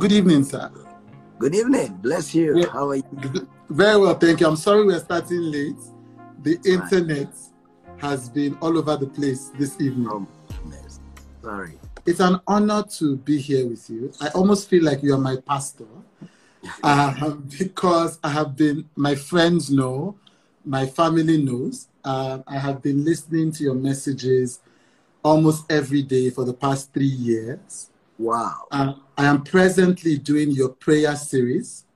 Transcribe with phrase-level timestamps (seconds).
[0.00, 0.70] Good evening, sir.
[1.38, 1.98] Good evening.
[2.00, 2.58] Bless you.
[2.58, 2.70] Yeah.
[2.72, 3.04] How are you?
[3.68, 4.46] Very well, thank you.
[4.46, 5.76] I'm sorry we're starting late.
[6.42, 7.28] The internet
[7.98, 10.08] has been all over the place this evening.
[10.10, 11.00] Oh, goodness.
[11.42, 11.78] Sorry.
[12.06, 14.10] It's an honor to be here with you.
[14.22, 15.84] I almost feel like you are my pastor
[16.82, 20.16] uh, because I have been, my friends know,
[20.64, 21.88] my family knows.
[22.02, 24.60] Uh, I have been listening to your messages
[25.22, 27.89] almost every day for the past three years.
[28.20, 28.66] Wow.
[28.70, 31.86] Uh, I am presently doing your prayer series.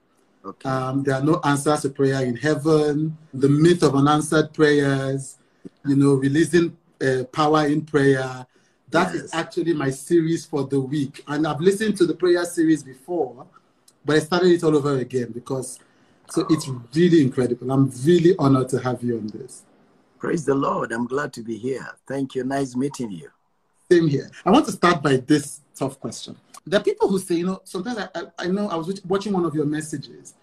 [0.43, 0.67] Okay.
[0.67, 5.37] Um, there are no answers to prayer in heaven, the myth of unanswered prayers,
[5.85, 8.47] you know, releasing uh, power in prayer.
[8.89, 9.25] That yes.
[9.25, 11.23] is actually my series for the week.
[11.27, 13.45] And I've listened to the prayer series before,
[14.03, 15.79] but I started it all over again because
[16.31, 17.69] so it's really incredible.
[17.69, 19.61] I'm really honored to have you on this.
[20.17, 20.91] Praise the Lord.
[20.91, 21.87] I'm glad to be here.
[22.07, 22.43] Thank you.
[22.43, 23.29] Nice meeting you.
[23.91, 24.29] Same here.
[24.45, 26.35] I want to start by this tough question.
[26.65, 29.33] There are people who say, you know, sometimes I, I, I know I was watching
[29.33, 30.33] one of your messages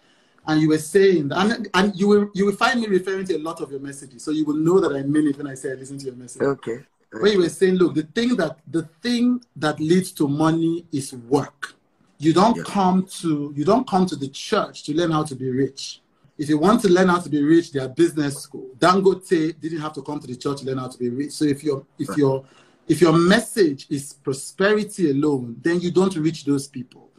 [0.46, 3.36] and you were saying that, and, and you will you will find me referring to
[3.36, 5.54] a lot of your messages, so you will know that I mean it when I
[5.54, 6.42] say I listen to your message.
[6.42, 6.80] Okay.
[7.12, 11.12] When you were saying, look, the thing that the thing that leads to money is
[11.12, 11.74] work.
[12.18, 15.50] You don't come to you don't come to the church to learn how to be
[15.50, 16.00] rich.
[16.38, 18.70] If you want to learn how to be rich, there are business school.
[18.78, 21.32] Dangote didn't have to come to the church to learn how to be rich.
[21.32, 22.44] So if you're if your
[22.88, 27.12] if your message is prosperity alone, then you don't reach those people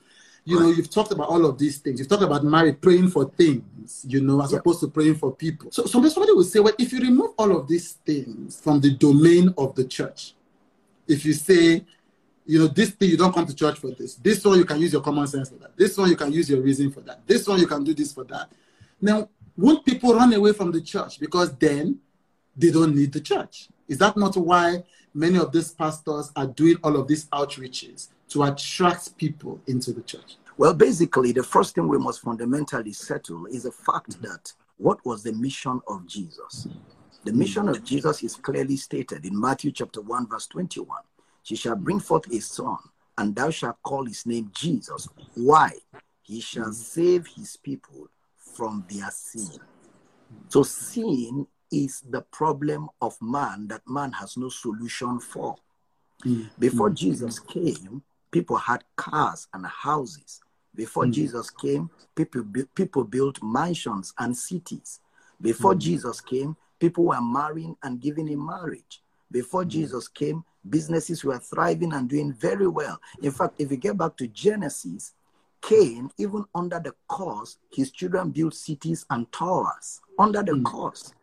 [0.45, 0.66] you right.
[0.66, 2.00] know, you've talked about all of these things.
[2.00, 4.61] You've talked about marriage, praying for things, you know, as yep.
[4.61, 5.72] opposed to praying for people.
[5.72, 8.91] So, so somebody will say, well, if you remove all of these things from the
[8.91, 10.34] domain of the church,
[11.08, 11.86] if you say,
[12.45, 14.81] you know, this thing you don't come to church for this, this one you can
[14.81, 17.25] use your common sense for that, this one you can use your reason for that,
[17.25, 18.52] this one you can do this for that.
[19.02, 22.00] Now, won't people run away from the church because then
[22.58, 23.69] they don't need the church?
[23.88, 28.09] Is that not why many of these pastors are doing all of these outreaches?
[28.34, 30.38] to attract people into the church?
[30.57, 34.24] Well, basically, the first thing we must fundamentally settle is the fact mm-hmm.
[34.24, 36.68] that what was the mission of Jesus?
[37.25, 40.97] The mission of Jesus is clearly stated in Matthew chapter 1, verse 21.
[41.44, 42.78] She shall bring forth a son,
[43.19, 45.07] and thou shalt call his name Jesus.
[45.35, 45.72] Why?
[46.24, 46.72] He shall mm-hmm.
[46.74, 49.59] save his people from their sin.
[50.50, 55.56] So, sin is the problem of man that man has no solution for.
[56.23, 56.47] Mm-hmm.
[56.59, 60.41] Before Jesus came, people had cars and houses.
[60.75, 61.12] Before mm.
[61.12, 62.44] Jesus came, people,
[62.75, 65.00] people built mansions and cities.
[65.41, 65.79] Before mm.
[65.79, 69.01] Jesus came, people were marrying and giving in marriage.
[69.31, 69.67] Before mm.
[69.67, 73.00] Jesus came, businesses were thriving and doing very well.
[73.22, 75.13] In fact, if you get back to Genesis,
[75.62, 80.66] Cain, even under the curse, his children built cities and towers under the mm.
[80.66, 81.13] curse.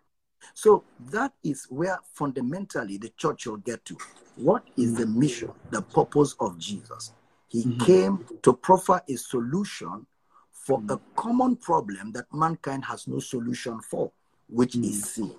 [0.55, 3.97] So that is where fundamentally the church will get to.
[4.37, 7.13] What is the mission, the purpose of Jesus?
[7.49, 7.85] He mm-hmm.
[7.85, 10.07] came to proffer a solution
[10.53, 10.93] for mm-hmm.
[10.93, 14.13] a common problem that mankind has no solution for,
[14.49, 14.85] which mm-hmm.
[14.85, 15.35] is sin.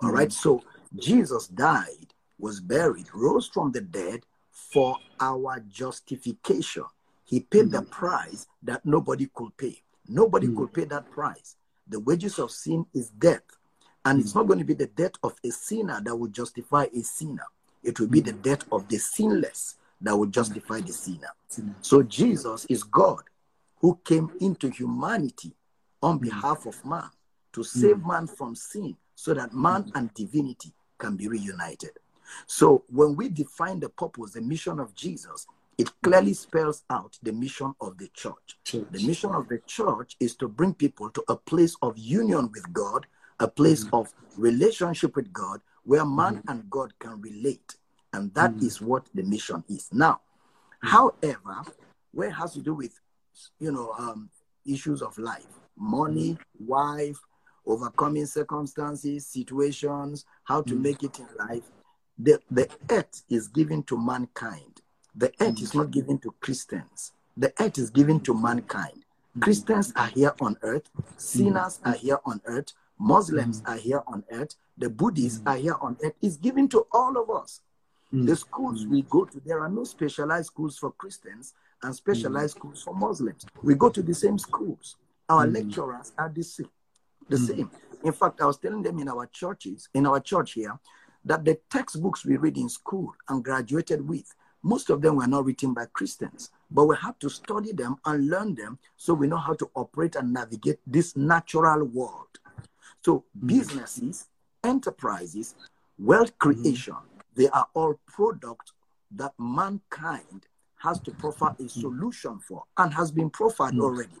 [0.00, 0.62] All right, so
[0.96, 4.20] Jesus died, was buried, rose from the dead
[4.52, 6.84] for our justification.
[7.24, 9.82] He paid the price that nobody could pay.
[10.08, 11.56] Nobody could pay that price.
[11.88, 13.42] The wages of sin is death.
[14.08, 14.38] And it's hmm.
[14.38, 17.46] not going to be the death of a sinner that will justify a sinner.
[17.82, 18.40] It will be the hmm.
[18.40, 21.28] death of the sinless that will justify the sinner.
[21.54, 21.70] Hmm.
[21.82, 23.22] So Jesus is God
[23.80, 25.52] who came into humanity
[26.02, 27.10] on behalf of man
[27.52, 31.90] to save man from sin so that man and divinity can be reunited.
[32.46, 35.46] So when we define the purpose, the mission of Jesus,
[35.76, 38.58] it clearly spells out the mission of the church.
[38.64, 38.86] church.
[38.90, 42.72] The mission of the church is to bring people to a place of union with
[42.72, 43.06] God,
[43.40, 43.96] a place mm-hmm.
[43.96, 46.50] of relationship with God, where man mm-hmm.
[46.50, 47.76] and God can relate.
[48.12, 48.66] And that mm-hmm.
[48.66, 49.88] is what the mission is.
[49.92, 50.20] Now,
[50.84, 50.88] mm-hmm.
[50.88, 51.70] however,
[52.12, 52.98] where it has to do with,
[53.60, 54.30] you know, um,
[54.66, 56.66] issues of life, money, mm-hmm.
[56.66, 57.18] wife,
[57.66, 60.82] overcoming circumstances, situations, how to mm-hmm.
[60.82, 61.64] make it in life,
[62.18, 64.80] the, the earth is given to mankind.
[65.14, 67.12] The earth is not given to Christians.
[67.36, 69.04] The earth is given to mankind.
[69.40, 73.68] Christians are here on earth, sinners are here on earth, Muslims mm.
[73.68, 74.54] are here on earth.
[74.76, 75.50] The Buddhists mm.
[75.50, 76.14] are here on earth.
[76.20, 77.60] It's given to all of us.
[78.12, 78.26] Mm.
[78.26, 82.58] The schools we go to, there are no specialized schools for Christians and specialized mm.
[82.58, 83.46] schools for Muslims.
[83.62, 84.96] We go to the same schools.
[85.28, 85.54] Our mm.
[85.54, 86.70] lecturers are the same.
[87.28, 87.46] The mm.
[87.46, 87.70] same.
[88.04, 90.78] In fact, I was telling them in our churches, in our church here,
[91.24, 95.44] that the textbooks we read in school and graduated with, most of them were not
[95.44, 99.36] written by Christians, but we have to study them and learn them so we know
[99.36, 102.38] how to operate and navigate this natural world.
[103.08, 103.46] So mm-hmm.
[103.46, 104.26] businesses,
[104.62, 105.54] enterprises,
[105.98, 106.60] wealth mm-hmm.
[106.62, 107.40] creation, mm-hmm.
[107.40, 108.74] they are all products
[109.12, 110.46] that mankind
[110.76, 114.18] has to proffer a solution for and has been proffered already.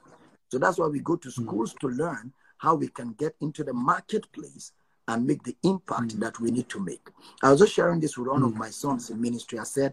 [0.50, 3.74] So that's why we go to schools to learn how we can get into the
[3.74, 4.72] marketplace
[5.06, 6.20] and make the impact mm.
[6.20, 7.10] that we need to make.
[7.42, 9.58] I was just sharing this with one of my sons in ministry.
[9.58, 9.92] I said,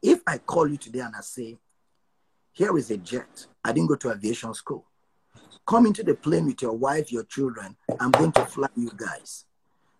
[0.00, 1.58] if I call you today and I say,
[2.52, 4.84] here is a jet, I didn't go to aviation school.
[5.66, 7.76] Come into the plane with your wife, your children.
[8.00, 9.44] I'm going to fly you guys.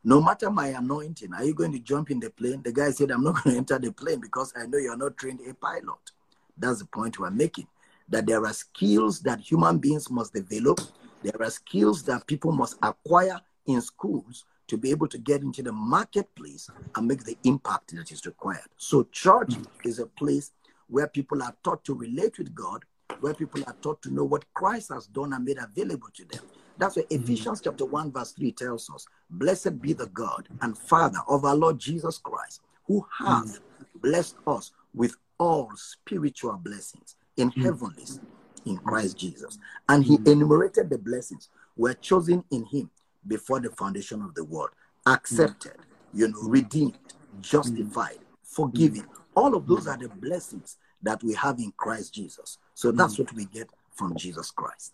[0.04, 2.62] No matter my anointing, are you going to jump in the plane?
[2.62, 5.16] The guy said, I'm not going to enter the plane because I know you're not
[5.16, 6.10] trained a pilot.
[6.58, 7.68] That's the point we're making.
[8.08, 10.80] That there are skills that human beings must develop,
[11.22, 15.62] there are skills that people must acquire in schools to be able to get into
[15.62, 18.68] the marketplace and make the impact that is required.
[18.76, 19.54] So, church
[19.84, 20.50] is a place
[20.88, 22.84] where people are taught to relate with God,
[23.20, 26.42] where people are taught to know what Christ has done and made available to them.
[26.78, 27.22] That's what mm.
[27.22, 29.06] Ephesians chapter 1, verse 3 tells us.
[29.30, 33.26] Blessed be the God and Father of our Lord Jesus Christ, who mm.
[33.26, 33.60] hath
[33.96, 37.62] blessed us with all spiritual blessings in mm.
[37.62, 38.20] heavenlies
[38.66, 39.58] in Christ Jesus.
[39.88, 42.90] And he enumerated the blessings were chosen in him
[43.26, 44.70] before the foundation of the world,
[45.06, 45.76] accepted,
[46.12, 46.98] you know, redeemed,
[47.40, 49.06] justified, forgiven.
[49.34, 52.58] All of those are the blessings that we have in Christ Jesus.
[52.74, 54.92] So that's what we get from Jesus Christ.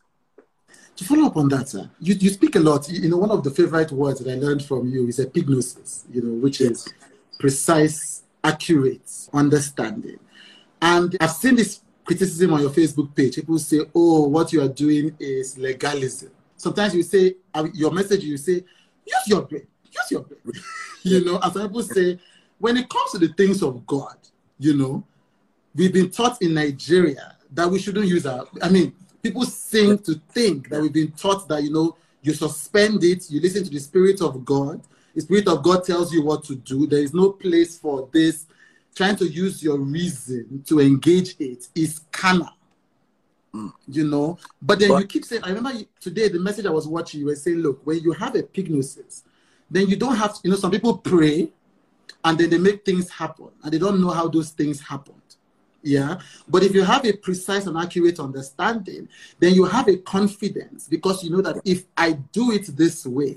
[0.96, 2.88] To follow up on that, sir, you, you speak a lot.
[2.88, 6.22] You know, one of the favorite words that I learned from you is epignosis, you
[6.22, 6.70] know, which yes.
[6.70, 6.94] is
[7.38, 10.19] precise, accurate understanding.
[10.82, 13.37] And I've seen this criticism on your Facebook page.
[13.37, 16.31] People say, oh, what you are doing is legalism.
[16.56, 18.64] Sometimes you say, uh, your message, you say,
[19.05, 20.40] use your brain, use your brain.
[21.02, 22.19] you know, as people say,
[22.58, 24.16] when it comes to the things of God,
[24.58, 25.05] you know,
[25.79, 28.93] we've been taught in Nigeria that we shouldn't use our, I mean,
[29.23, 33.41] people seem to think that we've been taught that, you know, you suspend it, you
[33.41, 34.83] listen to the Spirit of God.
[35.15, 36.87] The Spirit of God tells you what to do.
[36.87, 38.47] There is no place for this.
[38.95, 42.51] Trying to use your reason to engage it is carnal.
[43.55, 43.73] Mm.
[43.87, 46.87] You know, but then but, you keep saying, I remember today the message I was
[46.87, 49.23] watching, you were saying, look, when you have epignosis,
[49.71, 51.51] then you don't have to, you know, some people pray
[52.25, 55.23] and then they make things happen and they don't know how those things happened.
[55.83, 56.19] Yeah.
[56.49, 59.09] But if you have a precise and accurate understanding,
[59.39, 63.37] then you have a confidence because you know that if I do it this way,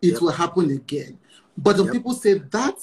[0.00, 0.20] it yep.
[0.20, 1.18] will happen again.
[1.56, 1.92] But the yep.
[1.92, 2.78] people say that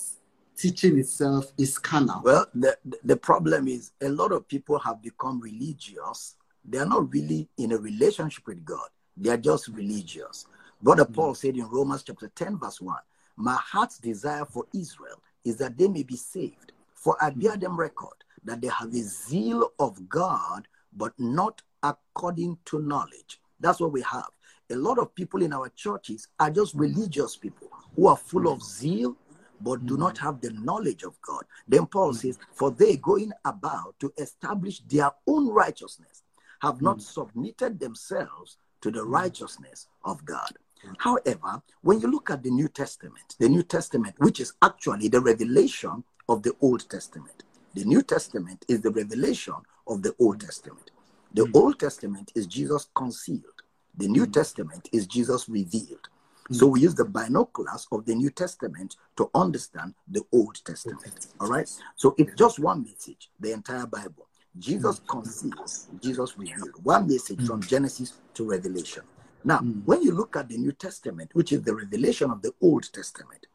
[0.57, 2.21] teaching itself is carnal.
[2.23, 6.35] Well, the, the problem is a lot of people have become religious.
[6.65, 8.89] They are not really in a relationship with God.
[9.15, 10.45] They are just religious.
[10.81, 11.13] Brother mm-hmm.
[11.13, 12.95] Paul said in Romans chapter 10, verse 1,
[13.37, 16.73] My heart's desire for Israel is that they may be saved.
[16.93, 22.57] For I bear them record that they have a zeal of God, but not according
[22.65, 23.39] to knowledge.
[23.59, 24.29] That's what we have.
[24.71, 28.61] A lot of people in our churches are just religious people who are full of
[28.61, 29.15] zeal,
[29.61, 31.43] but do not have the knowledge of God.
[31.67, 36.23] Then Paul says, For they going about to establish their own righteousness
[36.61, 37.01] have not hmm.
[37.01, 39.11] submitted themselves to the hmm.
[39.11, 40.51] righteousness of God.
[40.97, 45.19] However, when you look at the New Testament, the New Testament, which is actually the
[45.19, 47.43] revelation of the Old Testament,
[47.79, 49.53] the New Testament is the revelation
[49.87, 50.91] of the Old Testament.
[51.33, 51.55] The mm.
[51.55, 53.61] Old Testament is Jesus concealed.
[53.95, 54.33] The New mm.
[54.33, 56.09] Testament is Jesus revealed.
[56.49, 56.55] Mm.
[56.57, 61.27] So we use the binoculars of the New Testament to understand the Old Testament.
[61.39, 61.71] All right.
[61.95, 64.27] So it's just one message, the entire Bible.
[64.57, 66.83] Jesus conceals, Jesus revealed.
[66.83, 69.03] One message from Genesis to Revelation.
[69.45, 72.91] Now, when you look at the New Testament, which is the revelation of the Old
[72.91, 73.47] Testament,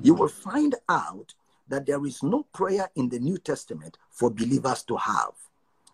[0.00, 1.34] you will find out
[1.72, 5.32] that there is no prayer in the New Testament for believers to have.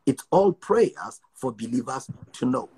[0.06, 2.68] It's all prayers for believers to know.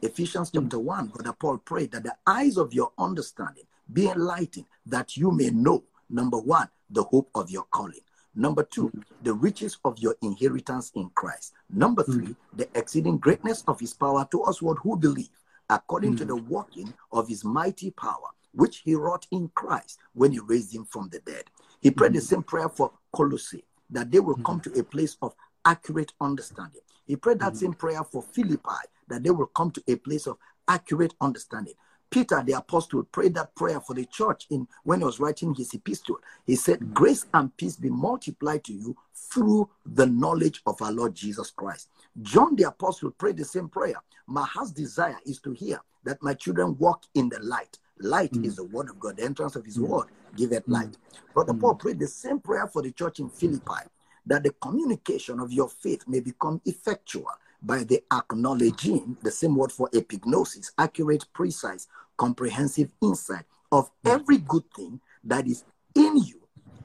[0.00, 5.18] Ephesians chapter 1, Brother Paul prayed that the eyes of your understanding be enlightened, that
[5.18, 8.00] you may know, number one, the hope of your calling.
[8.34, 8.90] Number two,
[9.22, 11.52] the riches of your inheritance in Christ.
[11.68, 15.28] Number three, the exceeding greatness of his power to us who believe,
[15.68, 16.28] according to mm.
[16.28, 20.86] the working of his mighty power, which he wrought in Christ when he raised him
[20.86, 21.44] from the dead.
[21.80, 22.22] He prayed the mm.
[22.22, 24.44] same prayer for Colossae, that they will mm.
[24.44, 26.80] come to a place of accurate understanding.
[27.06, 27.58] He prayed that mm.
[27.58, 31.74] same prayer for Philippi, that they will come to a place of accurate understanding.
[32.10, 35.74] Peter, the apostle, prayed that prayer for the church in when he was writing his
[35.74, 36.18] epistle.
[36.44, 41.14] He said, Grace and peace be multiplied to you through the knowledge of our Lord
[41.14, 41.88] Jesus Christ.
[42.22, 43.96] John the apostle prayed the same prayer.
[44.26, 47.78] My heart's desire is to hear that my children walk in the light.
[47.98, 48.44] Light mm.
[48.44, 49.88] is the word of God, the entrance of his mm.
[49.88, 50.90] word giveth light.
[50.90, 51.34] Mm.
[51.34, 51.60] Brother mm.
[51.60, 53.88] Paul prayed the same prayer for the church in Philippi,
[54.26, 57.30] that the communication of your faith may become effectual
[57.62, 64.12] by the acknowledging the same word for epignosis, accurate, precise, comprehensive insight of mm.
[64.12, 66.40] every good thing that is in you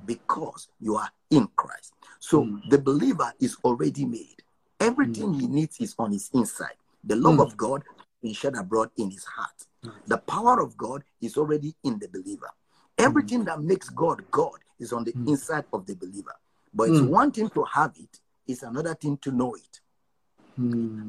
[0.05, 1.93] because you are in Christ.
[2.19, 2.69] So mm.
[2.69, 4.43] the believer is already made.
[4.79, 5.41] Everything mm.
[5.41, 6.75] he needs is on his inside.
[7.03, 7.45] The love mm.
[7.45, 7.83] of God
[8.23, 9.67] is shed abroad in his heart.
[10.07, 12.49] The power of God is already in the believer.
[12.97, 13.45] Everything mm.
[13.45, 15.27] that makes God God is on the mm.
[15.27, 16.35] inside of the believer.
[16.73, 17.09] But it's mm.
[17.09, 19.81] one thing to have it, it's another thing to know it.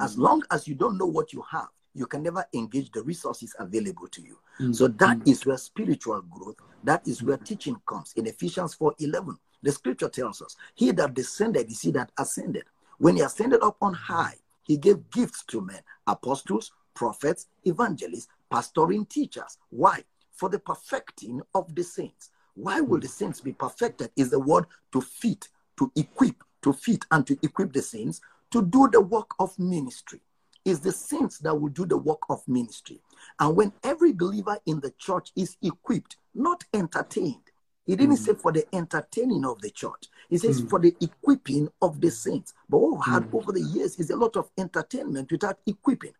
[0.00, 3.54] As long as you don't know what you have, you can never engage the resources
[3.58, 4.38] available to you.
[4.60, 4.74] Mm.
[4.74, 5.28] So that mm.
[5.28, 8.12] is where spiritual growth, that is where teaching comes.
[8.16, 12.64] In Ephesians 4 11, the scripture tells us, He that descended is he that ascended.
[12.98, 19.08] When he ascended up on high, he gave gifts to men, apostles, prophets, evangelists, pastoring
[19.08, 19.58] teachers.
[19.70, 20.04] Why?
[20.32, 22.30] For the perfecting of the saints.
[22.54, 24.10] Why will the saints be perfected?
[24.16, 28.20] Is the word to fit, to equip, to fit, and to equip the saints
[28.52, 30.20] to do the work of ministry
[30.64, 33.00] is the saints that will do the work of ministry.
[33.40, 37.50] And when every believer in the church is equipped, not entertained,
[37.84, 38.26] he didn't mm.
[38.26, 40.04] say for the entertaining of the church.
[40.28, 40.70] He says mm.
[40.70, 42.54] for the equipping of the saints.
[42.68, 43.34] But what we've had mm.
[43.34, 46.12] over the years is a lot of entertainment without equipping.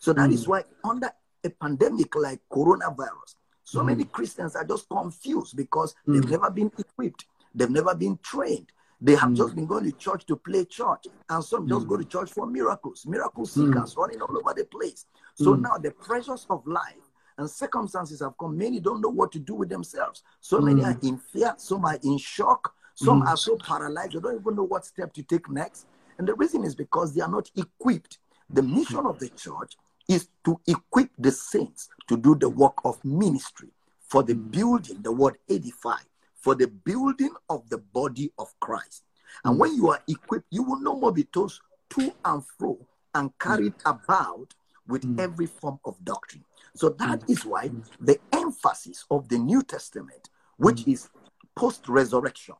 [0.00, 0.48] So that is mm.
[0.48, 1.10] why under
[1.44, 4.12] a pandemic like coronavirus, so many mm.
[4.12, 6.30] Christians are just confused because they've mm.
[6.30, 7.26] never been equipped.
[7.54, 8.72] They've never been trained.
[9.00, 9.36] They have mm.
[9.36, 11.70] just been going to church to play church, and some mm.
[11.70, 13.96] just go to church for miracles, miracle seekers mm.
[13.96, 15.06] running all over the place.
[15.34, 15.62] So mm.
[15.62, 18.58] now the pressures of life and circumstances have come.
[18.58, 20.22] Many don't know what to do with themselves.
[20.40, 21.08] So many are mm.
[21.08, 23.26] in fear, some are in shock, some mm.
[23.26, 25.86] are so paralyzed, they don't even know what step to take next.
[26.18, 28.18] And the reason is because they are not equipped.
[28.50, 29.76] The mission of the church
[30.10, 33.68] is to equip the saints to do the work of ministry
[34.00, 35.98] for the building, the word edify,
[36.34, 39.04] for the building of the body of Christ.
[39.44, 42.76] And when you are equipped, you will no more be tossed to and fro
[43.14, 44.52] and carried about
[44.88, 45.20] with mm.
[45.20, 46.44] every form of doctrine.
[46.74, 47.44] So that mm.
[47.44, 47.84] why mm.
[48.00, 51.08] the emphasis of the New Testament, which is
[51.54, 52.56] post resurrection,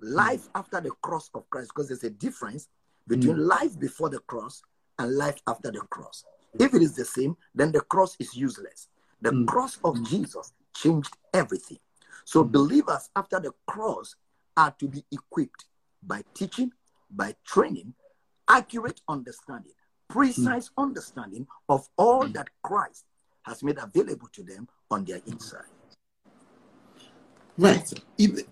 [0.00, 2.66] life after the cross of Christ, because there's a difference
[3.06, 4.62] between life before the cross
[4.98, 6.24] and life after the cross.
[6.58, 8.88] If it is the same, then the cross is useless.
[9.20, 11.78] The cross of Jesus changed everything.
[12.24, 14.14] So believers after the cross
[14.56, 15.64] are to be equipped
[16.02, 16.72] by teaching,
[17.10, 17.94] by training,
[18.48, 19.72] accurate understanding,
[20.08, 20.82] precise mm.
[20.82, 22.32] understanding of all mm.
[22.34, 23.04] that Christ
[23.42, 25.64] has made available to them on their inside.
[27.56, 27.92] Right.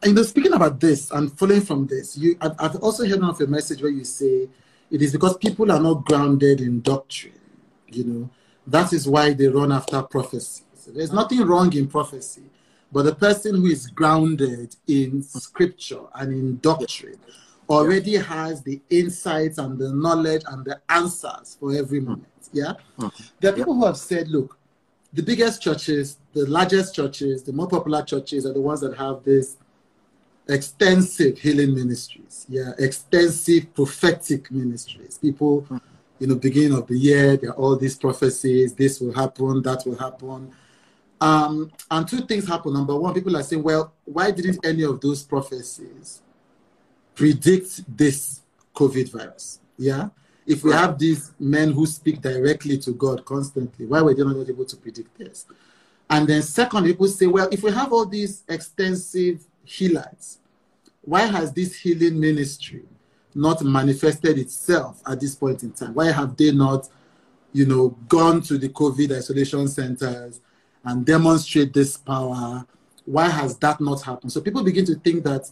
[0.03, 3.81] And speaking about this and following from this, you I've also heard of a message
[3.81, 4.49] where you say
[4.91, 7.39] it is because people are not grounded in doctrine.
[7.89, 8.31] You know,
[8.67, 10.65] that is why they run after prophecy.
[10.75, 12.45] So there's nothing wrong in prophecy.
[12.93, 17.19] But the person who is grounded in scripture and in doctrine
[17.69, 22.07] already has the insights and the knowledge and the answers for every hmm.
[22.07, 22.49] moment.
[22.53, 22.75] Yeah?
[22.99, 23.09] Hmm.
[23.41, 24.57] There are people who have said, look,
[25.13, 29.25] the biggest churches, the largest churches, the more popular churches are the ones that have
[29.25, 29.57] this
[30.49, 32.47] extensive healing ministries.
[32.49, 35.19] Yeah, extensive prophetic ministries.
[35.19, 35.79] People, hmm.
[36.19, 39.85] You know, beginning of the year, there are all these prophecies, this will happen, that
[39.87, 40.53] will happen
[41.21, 42.73] um, and two things happen.
[42.73, 46.23] Number one, people are saying, well, why didn't any of those prophecies
[47.15, 48.43] predict this
[48.75, 49.61] COVID virus?
[49.79, 50.11] Yeah.
[50.47, 54.49] If we have these men who speak directly to God constantly, why were they not
[54.49, 55.47] able to predict this?
[56.09, 60.39] And then, second, people say, well, if we have all these extensive healers,
[61.03, 62.85] why has this healing ministry
[63.37, 65.95] not manifested itself at this point in time?
[65.95, 66.89] Why have they not,
[67.53, 70.41] you know, gone to the COVID isolation centers
[70.87, 72.65] and demonstrate this power.
[73.05, 74.33] Why has that not happened?
[74.33, 75.51] So people begin to think that,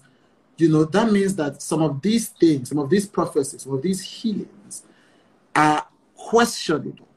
[0.56, 3.82] you know, that means that some of these things, some of these prophecies, some of
[3.82, 4.84] these healings
[5.54, 7.08] are questionable.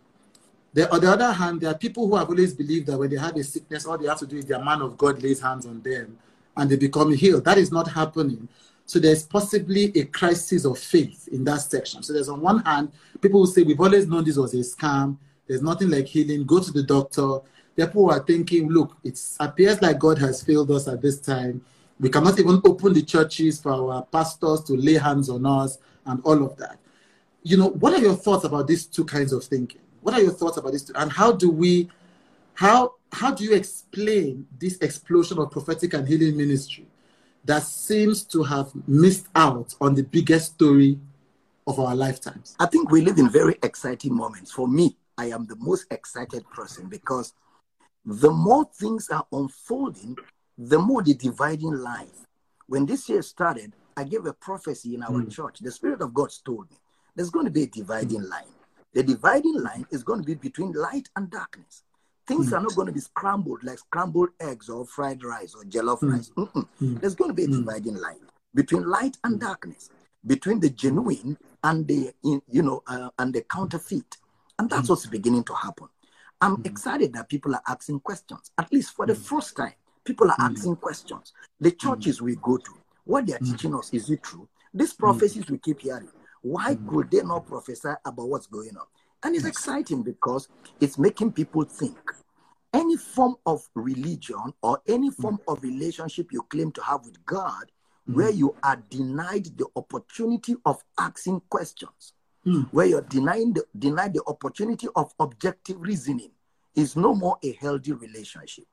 [0.74, 3.18] There, on the other hand, there are people who have always believed that when they
[3.18, 5.66] have a sickness, all they have to do is their man of God lays hands
[5.66, 6.18] on them
[6.56, 7.46] and they become healed.
[7.46, 8.48] That is not happening.
[8.88, 12.02] So there's possibly a crisis of faith in that section.
[12.02, 12.92] So there's on one hand,
[13.22, 15.18] people will say, We've always known this was a scam.
[15.46, 16.46] There's nothing like healing.
[16.46, 17.42] Go to the doctor
[17.86, 21.64] people are thinking, look, it appears like God has failed us at this time.
[22.00, 26.22] We cannot even open the churches for our pastors to lay hands on us and
[26.24, 26.78] all of that.
[27.44, 29.82] You know, what are your thoughts about these two kinds of thinking?
[30.02, 30.84] What are your thoughts about this?
[30.84, 31.90] Two, and how do we,
[32.54, 36.86] how how do you explain this explosion of prophetic and healing ministry
[37.48, 41.00] that seems to have missed out on the biggest story
[41.66, 42.56] of our lifetimes?
[42.60, 44.52] I think we live in very exciting moments.
[44.52, 47.34] For me, I am the most excited person because
[48.06, 50.18] the more things are unfolding,
[50.58, 52.12] the more the dividing line.
[52.68, 55.32] When this year started, I gave a prophecy in our mm.
[55.32, 55.60] church.
[55.60, 56.78] The Spirit of God told me
[57.16, 58.30] there's going to be a dividing mm.
[58.30, 58.44] line.
[58.94, 61.84] The dividing line is going to be between light and darkness.
[62.28, 62.64] Things are hmm.
[62.64, 66.12] not going to be scrambled like scrambled eggs or fried rice or jollof hmm.
[66.12, 66.32] rice.
[66.38, 66.68] Mm-mm.
[66.80, 66.96] Hmm.
[66.98, 68.20] There's going to be a dividing line
[68.54, 69.90] between light and darkness,
[70.26, 74.18] between the genuine and the you know uh, and the counterfeit,
[74.60, 75.88] and that's what's beginning to happen.
[76.42, 78.52] I'm excited that people are asking questions.
[78.58, 81.34] At least for the first time, people are asking questions.
[81.60, 82.72] The churches we go to,
[83.06, 84.48] what they are teaching us, is it true?
[84.74, 86.10] These prophecies we keep hearing,
[86.42, 88.86] why could they not prophesy about what's going on?
[89.24, 90.48] And it's exciting because
[90.80, 91.98] it's making people think.
[92.74, 95.54] Any form of religion or any form mm.
[95.54, 97.72] of relationship you claim to have with God,
[98.08, 98.16] mm.
[98.16, 102.14] where you are denied the opportunity of asking questions,
[102.46, 102.68] mm.
[102.72, 106.32] where you're denying the, denied the opportunity of objective reasoning,
[106.76, 108.66] is no more a healthy relationship.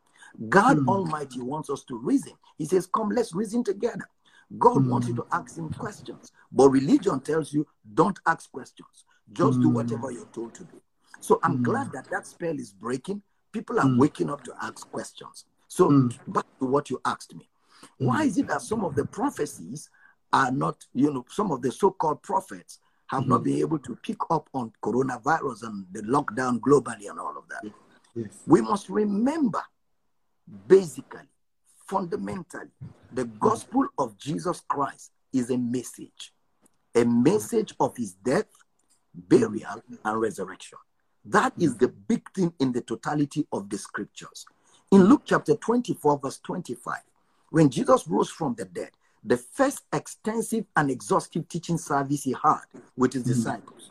[0.49, 2.33] God Almighty wants us to reason.
[2.59, 4.09] He says, Come, let's reason together.
[4.59, 6.33] God wants you to ask him questions.
[6.53, 9.05] But religion tells you, don't ask questions.
[9.33, 9.75] Just do hmm.
[9.75, 10.81] whatever you're told to do.
[11.21, 11.63] So I'm hmm.
[11.63, 13.23] glad that that spell is breaking.
[13.53, 13.99] People are hmm.
[13.99, 15.47] waking up to ask questions.
[15.69, 17.49] So back to what you asked me.
[17.99, 19.91] Why is it that some of the prophecies
[20.33, 22.79] are not, you know, some of the so-called prophets
[23.09, 27.37] have not been able to pick up on coronavirus and the lockdown globally and all
[27.37, 27.71] of that?
[28.15, 28.29] Yes.
[28.47, 29.63] We must remember,
[30.67, 31.29] basically,
[31.87, 32.71] fundamentally,
[33.13, 36.33] the gospel of Jesus Christ is a message,
[36.95, 38.47] a message of his death,
[39.15, 40.79] burial, and resurrection.
[41.25, 41.79] That is hmm.
[41.79, 44.47] the big thing in the totality of the scriptures.
[44.93, 46.99] In Luke chapter 24, verse 25,
[47.51, 48.91] when Jesus rose from the dead,
[49.25, 52.61] the first extensive and exhaustive teaching service he had
[52.97, 53.31] with his hmm.
[53.31, 53.91] disciples,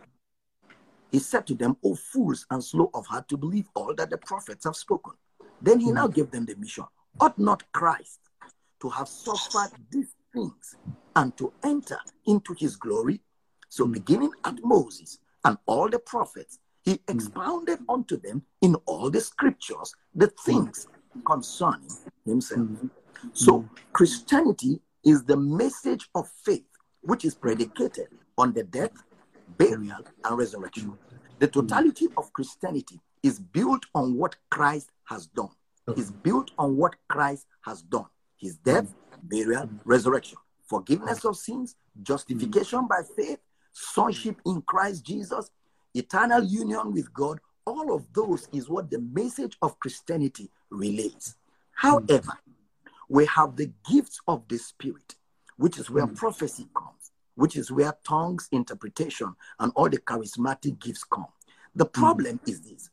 [1.11, 4.17] he said to them, O fools and slow of heart to believe all that the
[4.17, 5.13] prophets have spoken.
[5.61, 5.95] Then he hmm.
[5.95, 6.85] now gave them the mission
[7.19, 8.19] Ought not Christ
[8.81, 10.75] to have suffered these things
[11.15, 13.21] and to enter into his glory?
[13.73, 19.19] So, beginning at Moses and all the prophets, he expounded unto them in all the
[19.19, 20.87] scriptures the things
[21.25, 21.89] concerning
[22.23, 22.59] himself.
[22.59, 22.91] Mm.
[23.33, 26.67] So, Christianity is the message of faith
[27.01, 28.91] which is predicated on the death,
[29.57, 30.95] burial, and resurrection.
[31.39, 31.53] The mm.
[31.53, 35.49] totality of Christianity is built on what Christ has done.
[35.89, 35.97] Mm.
[35.97, 38.05] Is built on what Christ has done.
[38.37, 43.39] His death, burial, resurrection, forgiveness of sins, justification by faith,
[43.73, 45.49] sonship in Christ Jesus,
[45.93, 47.39] eternal union with God.
[47.65, 51.35] All of those is what the message of Christianity relates.
[51.73, 52.37] However,
[53.09, 55.15] we have the gifts of the Spirit,
[55.57, 56.13] which is where hmm.
[56.13, 61.27] prophecy comes, which is where tongues, interpretation, and all the charismatic gifts come.
[61.75, 62.01] The hmm.
[62.01, 62.89] problem is this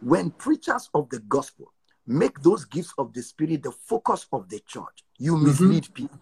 [0.00, 1.72] when preachers of the gospel
[2.06, 5.46] make those gifts of the Spirit the focus of the church, you mm-hmm.
[5.46, 6.20] mislead people.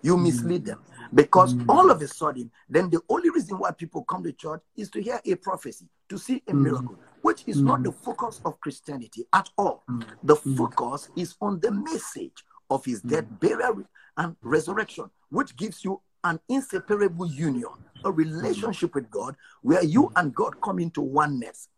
[0.00, 0.66] You mislead hmm.
[0.68, 0.82] them
[1.14, 1.64] because mm.
[1.68, 5.02] all of a sudden, then the only reason why people come to church is to
[5.02, 6.60] hear a prophecy, to see a mm.
[6.62, 7.96] miracle, which is not the mm.
[7.96, 9.84] focus of Christianity at all.
[10.22, 13.84] The focus is on the message of his death, burial,
[14.16, 17.70] and resurrection, which gives you an inseparable union,
[18.04, 21.68] a relationship with God where you and God come into oneness.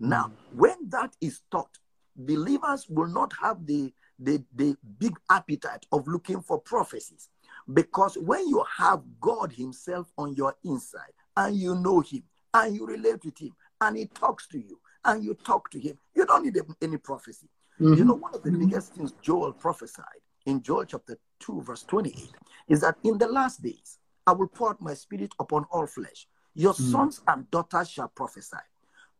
[0.00, 1.78] Now, when that is taught,
[2.16, 7.28] believers will not have the, the, the big appetite of looking for prophecies.
[7.72, 12.22] Because when you have God Himself on your inside and you know Him
[12.54, 15.98] and you relate with Him and He talks to you and you talk to Him,
[16.14, 17.48] you don't need any prophecy.
[17.80, 18.22] You know, mm-hmm.
[18.22, 20.04] one of the biggest things Joel prophesied
[20.46, 22.30] in Joel chapter 2, verse 28,
[22.68, 26.26] is that in the last days I will pour out my spirit upon all flesh.
[26.54, 26.90] Your mm.
[26.90, 28.56] sons and daughters shall prophesy.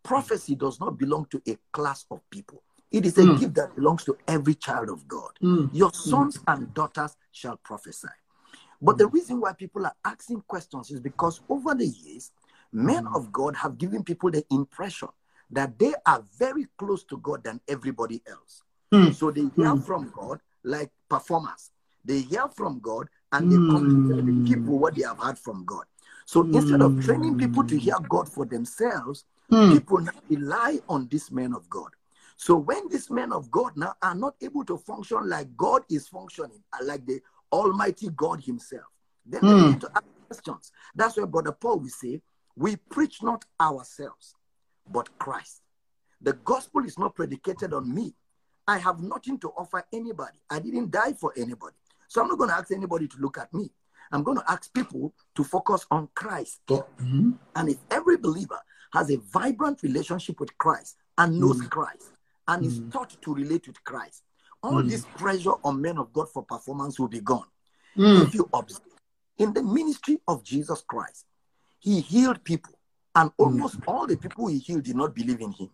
[0.02, 2.62] Prophecy does not belong to a class of people.
[2.90, 3.38] It is a mm.
[3.38, 5.30] gift that belongs to every child of God.
[5.42, 5.70] Mm.
[5.72, 8.08] Your sons and daughters shall prophesy.
[8.80, 9.14] But the hmm.
[9.14, 12.32] reason why people are asking questions is because over the years,
[12.72, 13.14] men hmm.
[13.14, 15.08] of God have given people the impression
[15.50, 18.62] that they are very close to God than everybody else.
[18.92, 19.10] Hmm.
[19.12, 21.70] So they hear from God like performers.
[22.04, 25.38] They hear from God and they come to tell the people what they have heard
[25.38, 25.84] from God.
[26.24, 31.30] So instead of training people to hear God for themselves, people now rely on these
[31.30, 31.90] men of God.
[32.36, 36.06] So when these men of God now are not able to function like God is
[36.06, 37.20] functioning, uh, like the
[37.52, 38.84] Almighty God Himself,
[39.24, 39.70] then they hmm.
[39.70, 40.72] need to ask questions.
[40.94, 42.20] That's why Brother Paul will say,
[42.56, 44.34] We preach not ourselves,
[44.90, 45.62] but Christ.
[46.20, 48.14] The gospel is not predicated on me.
[48.66, 50.38] I have nothing to offer anybody.
[50.50, 51.76] I didn't die for anybody.
[52.08, 53.70] So I'm not going to ask anybody to look at me.
[54.10, 56.60] I'm going to ask people to focus on Christ.
[56.70, 57.32] Oh, mm-hmm.
[57.54, 58.58] And if every believer
[58.92, 61.66] has a vibrant relationship with Christ and knows hmm.
[61.66, 62.10] Christ
[62.46, 62.88] and is hmm.
[62.90, 64.22] taught to relate with Christ,
[64.62, 67.46] all this pressure on men of God for performance will be gone.
[67.96, 68.82] If you observe,
[69.38, 71.26] in the ministry of Jesus Christ,
[71.80, 72.74] he healed people,
[73.14, 75.70] and almost all the people he healed did not believe in him.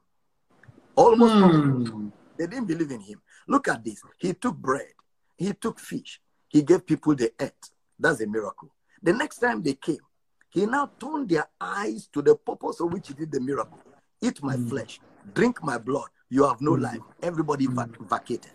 [0.97, 2.12] Almost mm.
[2.38, 3.20] they didn't believe in him.
[3.49, 4.01] Look at this.
[4.18, 4.92] He took bread,
[5.37, 7.73] he took fish, he gave people the earth.
[7.99, 8.70] That's a miracle.
[9.03, 9.99] The next time they came,
[10.51, 13.81] he now turned their eyes to the purpose of which he did the miracle.
[14.23, 14.68] Eat my mm.
[14.68, 15.01] flesh,
[15.35, 16.09] drink my blood.
[16.31, 16.83] You have no mm.
[16.83, 17.01] life.
[17.23, 18.53] Everybody vac- vacated.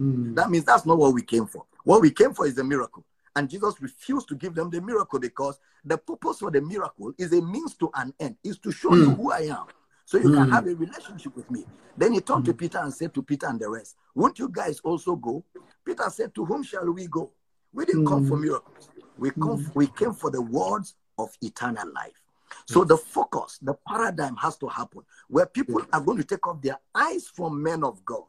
[0.00, 0.34] Mm.
[0.34, 1.66] That means that's not what we came for.
[1.84, 3.04] What we came for is a miracle.
[3.36, 7.32] And Jesus refused to give them the miracle because the purpose for the miracle is
[7.32, 9.16] a means to an end, is to show you mm.
[9.16, 9.66] who I am.
[10.04, 10.50] So you can mm.
[10.50, 11.64] have a relationship with me.
[11.96, 12.58] Then he turned to mm.
[12.58, 15.44] Peter and said to Peter and the rest, Won't you guys also go?
[15.84, 17.30] Peter said, To whom shall we go?
[17.72, 18.88] We didn't come for miracles.
[19.16, 22.20] We come we came for the words of eternal life.
[22.66, 26.60] So the focus, the paradigm has to happen where people are going to take off
[26.60, 28.24] their eyes from men of God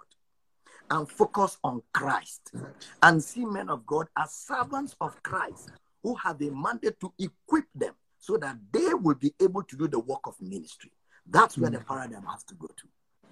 [0.91, 2.53] and focus on Christ
[3.01, 5.71] and see men of God as servants of Christ
[6.03, 9.87] who have a mandate to equip them so that they will be able to do
[9.87, 10.91] the work of ministry.
[11.25, 11.87] That's where the mm.
[11.87, 12.87] paradigm has to go to.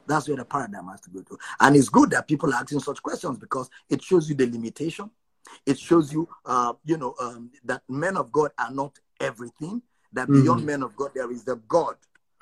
[0.08, 1.38] That's where the paradigm has to go to.
[1.60, 5.10] And it's good that people are asking such questions because it shows you the limitation.
[5.66, 9.82] It shows you, uh, you know, um, that men of God are not everything.
[10.14, 10.42] That mm.
[10.42, 11.96] beyond men of God, there is the God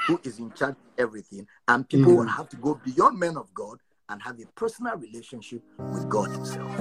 [0.05, 1.47] who is in charge of everything.
[1.67, 2.17] And people mm.
[2.17, 6.31] will have to go beyond men of God and have a personal relationship with God
[6.31, 6.71] Himself.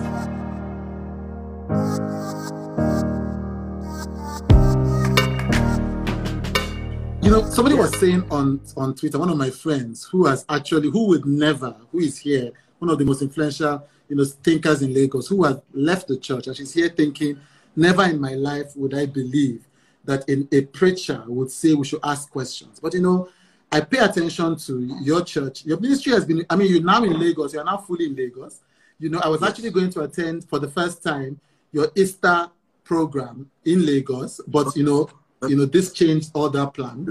[7.22, 10.90] You know, somebody was saying on on Twitter, one of my friends who has actually,
[10.90, 14.94] who would never, who is here, one of the most influential, you know, thinkers in
[14.94, 17.40] Lagos, who has left the church, and she's here thinking,
[17.74, 19.66] never in my life would I believe
[20.04, 22.78] that in, a preacher would say we should ask questions.
[22.78, 23.28] But you know,
[23.70, 25.64] I pay attention to your church.
[25.64, 28.60] Your ministry has been, I mean, you're now in Lagos, you're now fully in Lagos.
[28.98, 29.50] You know, I was yes.
[29.50, 31.40] actually going to attend for the first time
[31.72, 32.48] your Easter
[32.84, 35.10] program in Lagos, but you know,
[35.48, 37.06] you know, this changed all that plan.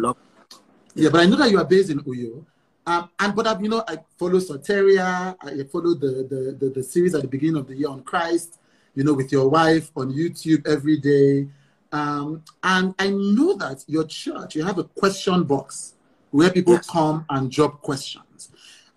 [0.96, 2.46] Yeah, but I know that you are based in Uyo.
[2.88, 6.84] Um, and but I've, you know, I follow Soteria, I follow the, the, the, the
[6.84, 8.60] series at the beginning of the year on Christ,
[8.94, 11.48] you know, with your wife on YouTube every day.
[11.92, 15.95] Um, and I know that your church, you have a question box
[16.36, 16.88] where people yes.
[16.88, 18.52] come and drop questions.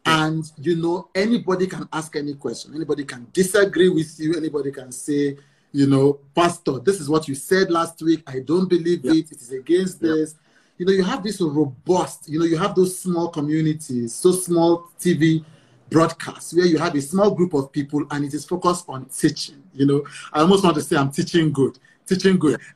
[0.04, 4.90] And you know, anybody can ask any question, anybody can disagree with you, anybody can
[4.90, 5.36] say,
[5.70, 8.22] you know, Pastor, this is what you said last week.
[8.26, 9.30] I don't believe it.
[9.30, 10.34] It is against this.
[10.78, 14.88] You know, you have this robust, you know, you have those small communities, so small
[14.98, 15.44] TV
[15.90, 19.62] broadcasts where you have a small group of people and it is focused on teaching.
[19.74, 22.60] You know, I almost want to say I'm teaching good, teaching group.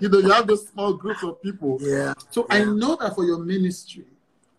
[0.00, 1.78] You know, you have those small groups of people.
[1.80, 2.14] Yeah.
[2.30, 2.56] So yeah.
[2.56, 4.06] I know that for your ministry,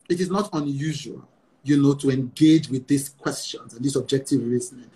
[0.10, 1.28] it is not unusual,
[1.64, 4.90] you know, to engage with these questions and this objective reasoning.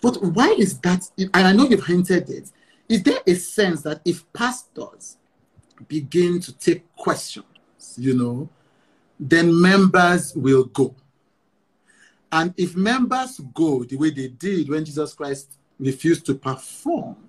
[0.00, 1.08] But why is that?
[1.18, 2.50] And I know you've hinted it.
[2.88, 5.16] Is there a sense that if pastors
[5.86, 7.46] begin to take questions,
[7.96, 8.48] you know,
[9.18, 10.94] then members will go?
[12.30, 17.27] And if members go the way they did when Jesus Christ refused to perform,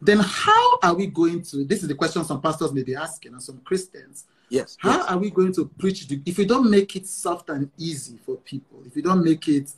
[0.00, 1.64] then how are we going to?
[1.64, 4.26] This is the question some pastors may be asking, and some Christians.
[4.48, 4.76] Yes.
[4.78, 5.06] How yes.
[5.08, 8.36] are we going to preach the, if we don't make it soft and easy for
[8.36, 8.82] people?
[8.86, 9.70] If we don't make it,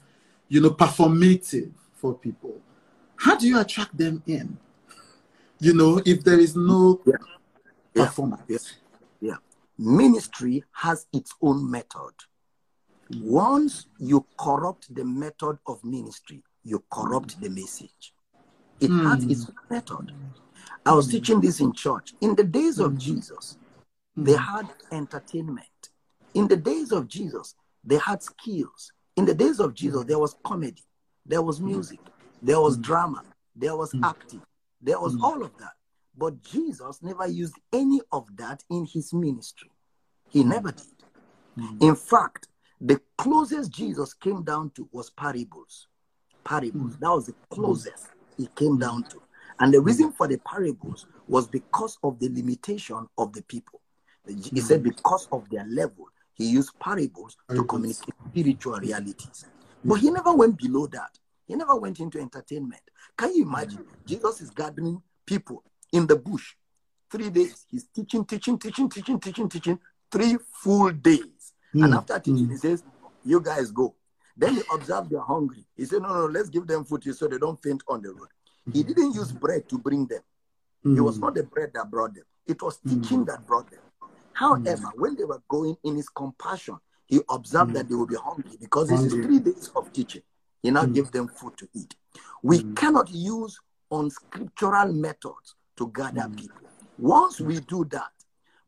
[0.48, 2.60] you know, performative, for people.
[3.16, 4.56] How do you attract them in?
[5.60, 7.16] You know, if there is no yeah.
[7.94, 8.76] performance.
[9.20, 9.32] Yeah.
[9.32, 9.36] yeah.
[9.78, 12.14] Ministry has its own method.
[13.20, 18.14] Once you corrupt the method of ministry, you corrupt the message.
[18.80, 19.02] It mm.
[19.04, 19.74] has its hmm.
[19.74, 20.12] method.
[20.86, 22.14] I was teaching this in church.
[22.20, 22.98] In the days of hmm.
[22.98, 23.58] Jesus,
[24.14, 24.24] hmm.
[24.24, 25.66] they had entertainment.
[26.34, 28.92] In the days of Jesus, they had skills.
[29.16, 30.82] In the days of Jesus, there was comedy.
[31.26, 32.00] There was music,
[32.42, 33.22] there was drama,
[33.54, 34.42] there was acting,
[34.80, 35.74] there was all of that.
[36.16, 39.70] But Jesus never used any of that in his ministry.
[40.28, 41.80] He never did.
[41.80, 42.48] In fact,
[42.80, 45.86] the closest Jesus came down to was parables.
[46.44, 46.96] Parables.
[46.98, 48.08] That was the closest
[48.40, 49.20] he came down to.
[49.58, 53.80] And the reason for the parables was because of the limitation of the people.
[54.26, 54.88] He said, hmm.
[54.88, 59.44] because of their level, he used parables to communicate spiritual realities.
[59.84, 61.18] But he never went below that.
[61.46, 62.82] He never went into entertainment.
[63.16, 63.84] Can you imagine?
[64.06, 66.54] Jesus is gathering people in the bush.
[67.10, 67.66] Three days.
[67.68, 69.78] He's teaching, teaching, teaching, teaching, teaching, teaching.
[70.10, 71.52] Three full days.
[71.72, 71.94] And hmm.
[71.94, 72.56] after teaching, he hmm.
[72.56, 72.82] says,
[73.24, 73.94] You guys go.
[74.36, 75.64] Then he observed they're hungry.
[75.76, 78.28] He said, No, no, let's give them food so they don't faint on the road.
[78.72, 80.20] He didn't use bread to bring them.
[80.84, 80.96] Mm.
[80.96, 83.80] It was not the bread that brought them, it was teaching that brought them.
[84.32, 87.74] However, when they were going in his compassion, he observed mm.
[87.74, 90.22] that they will be hungry because this is three days of teaching.
[90.62, 90.94] He now mm.
[90.94, 91.94] gave them food to eat.
[92.42, 92.76] We mm.
[92.76, 93.58] cannot use
[93.90, 96.36] unscriptural methods to gather mm.
[96.36, 96.56] people.
[96.98, 98.10] Once we do that,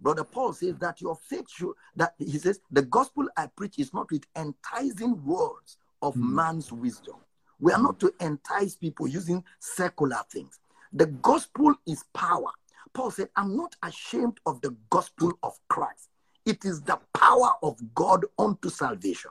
[0.02, 3.94] Brother Paul says that your faith should, that he says, the gospel I preach is
[3.94, 6.32] not with enticing words of mm.
[6.32, 7.14] man's wisdom.
[7.60, 10.58] We are not to entice people using secular things.
[10.92, 12.50] The gospel is power.
[12.92, 16.08] Paul said, I'm not ashamed of the gospel of Christ.
[16.44, 19.30] It is the power of God unto salvation.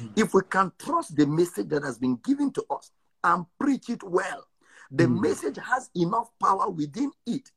[0.00, 0.18] Mm.
[0.18, 2.92] If we can trust the message that has been given to us
[3.24, 4.46] and preach it well,
[4.90, 5.22] the mm.
[5.22, 7.50] message has enough power within it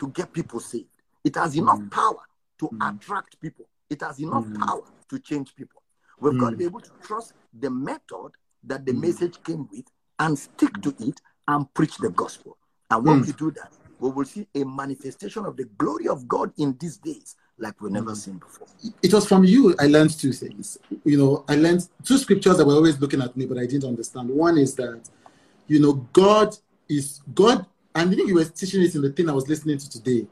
[0.00, 0.97] to get people saved.
[1.28, 1.90] It has enough mm.
[1.90, 2.22] power
[2.58, 2.96] to mm.
[2.96, 3.66] attract people.
[3.90, 4.66] It has enough mm.
[4.66, 5.82] power to change people.
[6.18, 8.30] We've got to be able to trust the method
[8.64, 9.84] that the message came with
[10.18, 12.56] and stick to it and preach the gospel.
[12.90, 16.50] And when we do that, we will see a manifestation of the glory of God
[16.56, 18.68] in these days like we've never seen before.
[19.02, 20.78] It was from you I learned two things.
[21.04, 23.84] You know, I learned two scriptures that were always looking at me, but I didn't
[23.84, 24.30] understand.
[24.30, 25.02] One is that,
[25.66, 26.56] you know, God
[26.88, 29.76] is God, and I think you were teaching it in the thing I was listening
[29.76, 30.26] to today.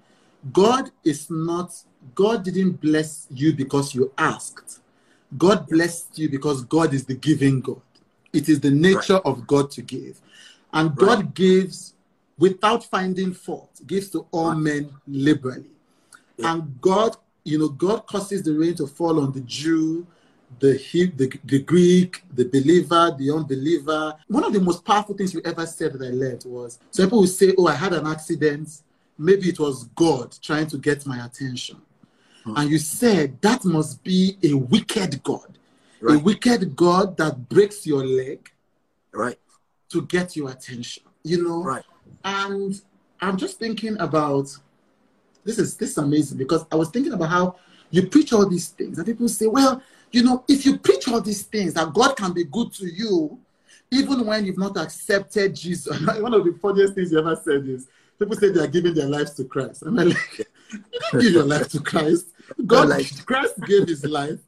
[0.52, 1.72] God is not,
[2.14, 4.80] God didn't bless you because you asked.
[5.36, 7.80] God blessed you because God is the giving God.
[8.32, 9.22] It is the nature right.
[9.24, 10.20] of God to give.
[10.72, 11.94] And God gives
[12.38, 14.58] without finding fault, gives to all right.
[14.58, 15.70] men liberally.
[16.36, 16.52] Yeah.
[16.54, 20.06] And God, you know, God causes the rain to fall on the Jew,
[20.58, 20.78] the,
[21.16, 24.14] the, the Greek, the believer, the unbeliever.
[24.28, 27.20] One of the most powerful things you ever said that I learned was so people
[27.20, 28.82] will say, Oh, I had an accident
[29.18, 31.80] maybe it was God trying to get my attention.
[32.44, 32.54] Hmm.
[32.56, 35.58] And you said that must be a wicked God,
[36.00, 36.16] right.
[36.16, 38.50] a wicked God that breaks your leg,
[39.12, 39.38] right,
[39.90, 41.04] to get your attention.
[41.22, 41.84] You know, right.
[42.24, 42.80] And
[43.20, 44.48] I'm just thinking about
[45.44, 47.56] this is this is amazing because I was thinking about how
[47.90, 51.20] you preach all these things and people say, well, you know, if you preach all
[51.20, 53.38] these things that God can be good to you,
[53.90, 56.00] even when you've not accepted Jesus.
[56.20, 59.06] One of the funniest things you ever said is, people say they are giving their
[59.06, 59.82] lives to Christ.
[59.82, 62.28] I'm like, you didn't give your life to Christ.
[62.66, 62.88] God,
[63.24, 64.38] Christ gave his life.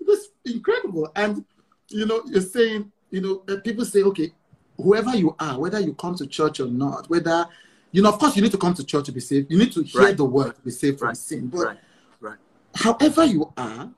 [0.00, 1.10] It was incredible.
[1.16, 1.44] And,
[1.88, 4.32] you know, you're saying, you know, uh, people say, okay,
[4.76, 7.46] whoever you are, whether you come to church or not, whether,
[7.92, 9.50] you know, of course, you need to come to church to be saved.
[9.50, 10.16] You need to hear right.
[10.16, 11.16] the word to be saved from right.
[11.16, 11.48] sin.
[11.48, 11.78] But right.
[12.20, 12.38] right.
[12.74, 13.90] however you are,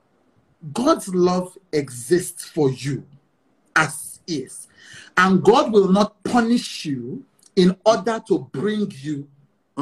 [0.72, 3.06] God's love exists for you
[3.76, 4.68] as is.
[5.16, 7.24] And God will not punish you
[7.56, 9.28] in order to bring you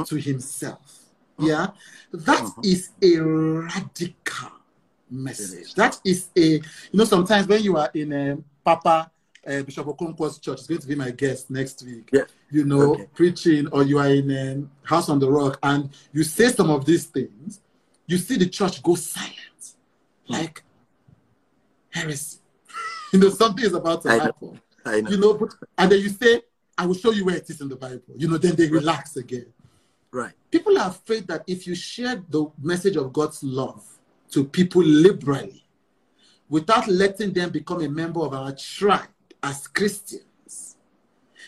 [0.07, 1.01] to himself.
[1.39, 1.69] Yeah,
[2.13, 2.63] that uh-huh.
[2.65, 4.51] is a radical
[5.11, 5.75] message.
[5.75, 9.11] That is a, you know, sometimes when you are in a Papa
[9.49, 12.11] uh, Bishop Okonkwo's church, is going to be my guest next week.
[12.13, 12.25] Yeah.
[12.51, 13.07] You know, okay.
[13.15, 16.85] preaching, or you are in a House on the Rock, and you say some of
[16.85, 17.61] these things,
[18.07, 19.75] you see the church go silent,
[20.27, 20.63] like
[21.91, 22.39] heresy.
[23.13, 24.49] you know, something is about to I happen.
[24.53, 24.59] Know.
[24.85, 25.11] I know.
[25.11, 26.43] You know, but, and then you say,
[26.79, 28.15] I will show you where it is in the Bible.
[28.17, 29.47] You know, then they relax again.
[30.13, 30.33] Right.
[30.51, 33.85] People are afraid that if you share the message of God's love
[34.31, 35.65] to people liberally,
[36.49, 39.09] without letting them become a member of our tribe
[39.43, 40.77] as Christians,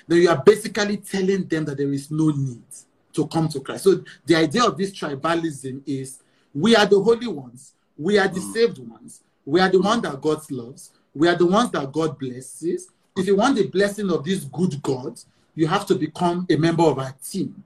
[0.07, 2.65] then you are basically telling them that there is no need
[3.13, 3.85] to come to Christ.
[3.85, 6.19] So the idea of this tribalism is
[6.53, 8.53] we are the holy ones, we are the mm.
[8.53, 12.19] saved ones, we are the ones that God loves, we are the ones that God
[12.19, 15.21] blesses, if you want the blessing of this good God,
[15.55, 17.65] you have to become a member of our team.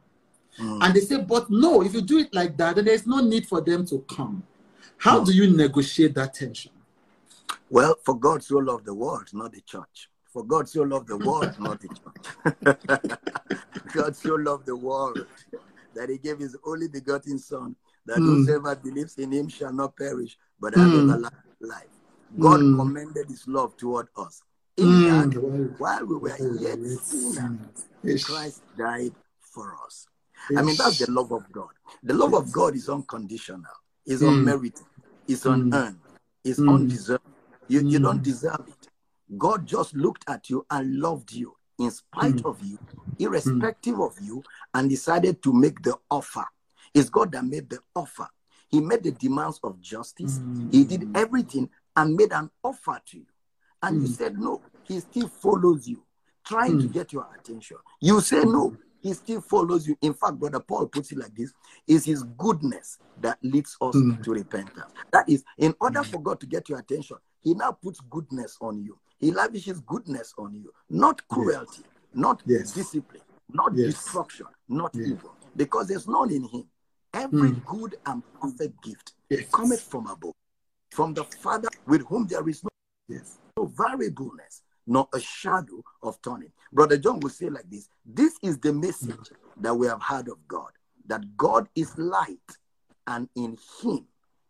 [0.58, 0.78] Mm.
[0.82, 3.46] And they say, but no, if you do it like that, then there's no need
[3.46, 4.42] for them to come.
[4.96, 5.26] How mm.
[5.26, 6.72] do you negotiate that tension?
[7.70, 10.08] Well, for God so loved the world, not the church.
[10.32, 13.20] For God so loved the world, not the church.
[13.92, 15.26] God so loved the world
[15.94, 17.76] that he gave his only begotten son,
[18.06, 18.24] that mm.
[18.24, 21.12] whosoever believes in him shall not perish, but have mm.
[21.12, 21.84] everlasting life.
[22.38, 22.76] God mm.
[22.76, 24.42] commended his love toward us
[24.76, 25.32] in mm.
[25.32, 26.28] that, while we were
[26.60, 30.06] yet sinners, Christ died for us.
[30.56, 31.70] I mean, that's the love of God.
[32.02, 33.64] The love of God is unconditional,
[34.06, 34.28] is mm.
[34.28, 34.84] unmerited,
[35.28, 35.54] is mm.
[35.54, 36.00] unearned,
[36.42, 36.74] is mm.
[36.74, 37.24] undeserved.
[37.68, 38.24] You, you don't mm.
[38.24, 38.88] deserve it.
[39.38, 42.44] God just looked at you and loved you in spite mm.
[42.44, 42.78] of you,
[43.18, 44.42] irrespective of you,
[44.74, 46.44] and decided to make the offer.
[46.92, 48.28] It's God that made the offer.
[48.68, 50.40] He made the demands of justice.
[50.70, 53.26] He did everything and made an offer to you
[53.84, 56.02] and you said no, he still follows you,
[56.46, 57.76] trying to get your attention.
[58.00, 59.96] You say no, he still follows you.
[60.00, 61.52] In fact, Brother Paul puts it like this
[61.86, 64.22] is his goodness that leads us mm.
[64.22, 64.92] to repentance.
[65.12, 68.82] That is, in order for God to get your attention, he now puts goodness on
[68.82, 68.98] you.
[69.18, 71.86] He lavishes goodness on you, not cruelty, yes.
[72.14, 72.72] not yes.
[72.72, 73.94] discipline, not yes.
[73.94, 76.64] destruction, not evil, because there's none in him.
[77.12, 77.64] Every mm.
[77.66, 79.12] good and perfect gift
[79.52, 80.34] cometh from above,
[80.90, 82.70] from the Father with whom there is no
[83.08, 86.52] yes no variableness, nor a shadow of turning.
[86.72, 90.46] Brother John will say like this This is the message that we have heard of
[90.48, 90.70] God,
[91.06, 92.38] that God is light,
[93.06, 94.06] and in him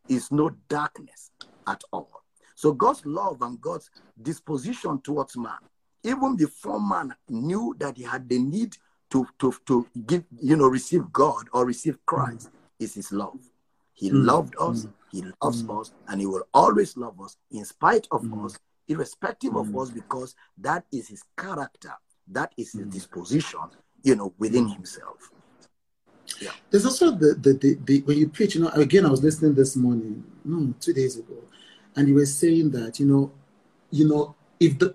[0.08, 1.30] is no darkness
[1.66, 2.10] at all.
[2.54, 3.90] So God's love and God's
[4.22, 5.58] disposition towards man,
[6.02, 8.76] even before man knew that he had the need
[9.10, 13.38] to, to, to give, you know, receive God or receive Christ, is his love.
[13.92, 14.24] He mm.
[14.24, 14.92] loved us, mm.
[15.10, 15.80] he loves mm.
[15.80, 18.44] us, and he will always love us in spite of mm.
[18.44, 18.58] us,
[18.88, 19.82] irrespective of mm.
[19.82, 21.92] us, because that is his character,
[22.28, 22.92] that is his mm.
[22.92, 23.60] disposition,
[24.02, 25.30] you know, within himself.
[26.40, 26.50] Yeah.
[26.70, 29.54] There's also the, the, the, the, when you preach, you know, again, I was listening
[29.54, 31.36] this morning, no, two days ago,
[31.96, 33.32] and you were saying that, you know,
[33.90, 34.94] you know, if the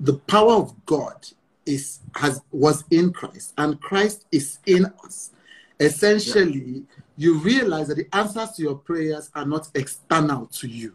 [0.00, 1.26] the power of God
[1.64, 5.32] is has was in Christ and Christ is in us,
[5.80, 6.82] essentially yeah.
[7.16, 10.94] you realize that the answers to your prayers are not external to you.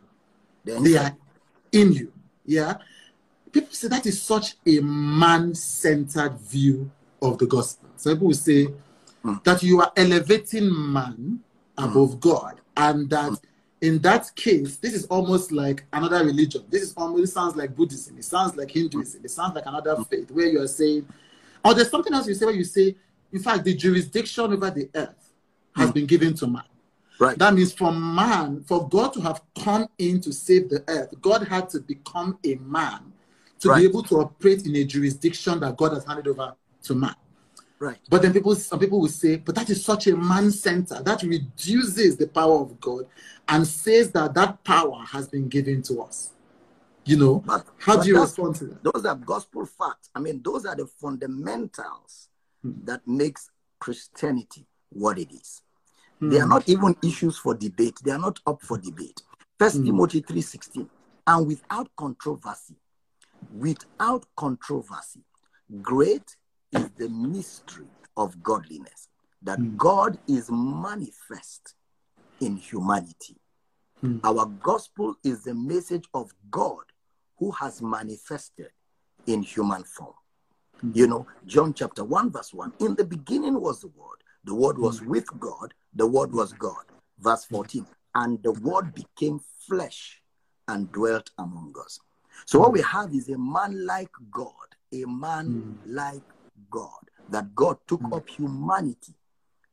[0.63, 1.15] they are
[1.71, 2.12] in you.
[2.45, 2.75] Yeah.
[3.51, 6.89] People say that is such a man-centered view
[7.21, 7.89] of the gospel.
[7.97, 8.67] Some people will say,
[9.23, 9.43] mm.
[9.43, 11.39] that you are elevating man
[11.77, 12.19] above mm.
[12.21, 13.39] God, and that
[13.81, 16.63] in that case, this is almost like another religion.
[16.69, 18.17] This is almost it sounds like Buddhism.
[18.17, 19.21] It sounds like Hinduism.
[19.23, 21.07] It sounds like another faith where you are saying,
[21.65, 22.95] or there's something else you say where you say,
[23.31, 25.34] in fact, the jurisdiction over the earth
[25.75, 25.93] has mm.
[25.93, 26.63] been given to man.
[27.21, 27.38] Right.
[27.38, 31.47] That means for man, for God to have come in to save the earth, God
[31.47, 33.13] had to become a man
[33.60, 33.77] to right.
[33.77, 36.55] be able to operate in a jurisdiction that God has handed over
[36.86, 37.13] to man.
[37.77, 37.99] Right.
[38.10, 41.21] But then people, some people will say, but that is such a man center that
[41.21, 43.05] reduces the power of God
[43.47, 46.31] and says that that power has been given to us.
[47.05, 48.84] You know, but, how but do you respond to that?
[48.84, 50.10] Those are gospel facts.
[50.15, 52.29] I mean, those are the fundamentals
[52.63, 52.71] hmm.
[52.86, 55.62] that makes Christianity what it is.
[56.21, 56.29] Hmm.
[56.29, 57.97] They are not even issues for debate.
[58.03, 59.21] They are not up for debate.
[59.60, 59.86] First hmm.
[59.88, 60.88] Timothy 3:16.
[61.27, 62.75] And without controversy,
[63.53, 65.21] without controversy,
[65.81, 66.36] great
[66.71, 69.10] is the mystery of godliness
[69.43, 69.77] that mm.
[69.77, 71.75] God is manifest
[72.39, 73.38] in humanity.
[74.03, 74.19] Mm.
[74.23, 76.84] Our gospel is the message of God
[77.38, 78.69] who has manifested
[79.27, 80.13] in human form.
[80.84, 80.95] Mm.
[80.95, 84.77] You know, John chapter 1, verse 1 In the beginning was the Word, the Word
[84.77, 85.10] was hmm.
[85.10, 86.86] with God, the Word was God.
[87.19, 90.21] Verse 14 And the Word became flesh
[90.67, 91.99] and dwelt among us.
[92.45, 94.54] So, what we have is a man like God,
[94.93, 95.45] a man
[95.86, 95.93] hmm.
[95.93, 96.23] like
[96.69, 98.15] God, that God took mm.
[98.15, 99.13] up humanity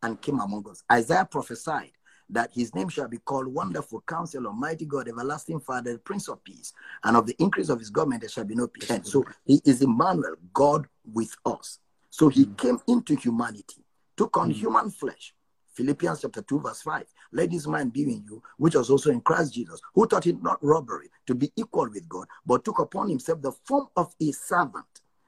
[0.02, 0.82] and came among us.
[0.90, 1.92] Isaiah prophesied
[2.30, 6.42] that his name shall be called Wonderful Counselor, Mighty God, Everlasting Father, the Prince of
[6.44, 6.72] Peace,
[7.04, 9.06] and of the increase of his government there shall be no end.
[9.06, 11.78] So he is Emmanuel, God with us.
[12.10, 12.56] So he mm.
[12.58, 13.84] came into humanity,
[14.16, 14.54] took on mm.
[14.54, 15.34] human flesh.
[15.78, 17.04] Philippians chapter 2, verse 5.
[17.32, 20.42] Let this mind be in you, which was also in Christ Jesus, who thought it
[20.42, 24.32] not robbery to be equal with God, but took upon himself the form of a
[24.32, 24.86] servant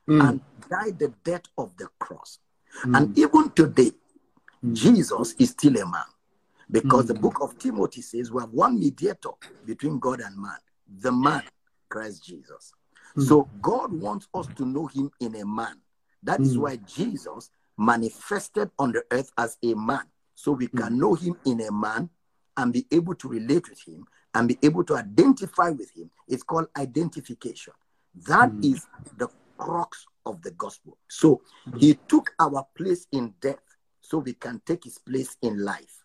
[0.09, 0.29] mm.
[0.29, 2.41] and died the death of the cross.
[2.85, 2.97] Mm.
[2.97, 3.93] And even today,
[4.65, 4.75] mm.
[4.75, 6.03] Jesus is still a man.
[6.69, 7.21] Because the mm.
[7.21, 9.31] book of Timothy says we have one mediator
[9.65, 10.59] between God and man,
[11.01, 11.45] the man,
[11.89, 12.73] Christ Jesus.
[13.17, 13.23] Mm.
[13.23, 15.81] So God wants us to know him in a man.
[16.25, 20.03] That is why Jesus manifested on the earth as a man.
[20.41, 21.01] So we can hmm.
[21.01, 22.09] know him in a man
[22.57, 26.11] and be able to relate with him and be able to identify with him.
[26.29, 27.75] It's called identification.
[28.27, 28.65] That hmm.
[28.65, 28.87] is
[29.19, 30.97] the crux of the gospel.
[31.09, 31.43] So
[31.77, 32.01] he hmm.
[32.09, 33.61] took our place in death
[34.01, 36.05] so we can take his place in life.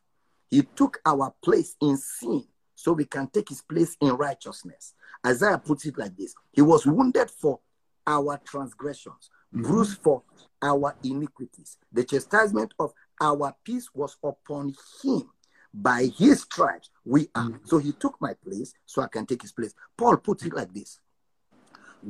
[0.49, 2.43] He took our place in sin
[2.75, 4.95] so we can take his place in righteousness.
[5.25, 7.61] Isaiah puts it like this He was wounded for
[8.05, 9.63] our transgressions, mm-hmm.
[9.63, 10.23] bruised for
[10.61, 11.77] our iniquities.
[11.93, 14.73] The chastisement of our peace was upon
[15.03, 15.29] him.
[15.73, 17.49] By his stripes, we are.
[17.49, 17.65] Mm-hmm.
[17.65, 19.73] So he took my place so I can take his place.
[19.97, 20.99] Paul puts it like this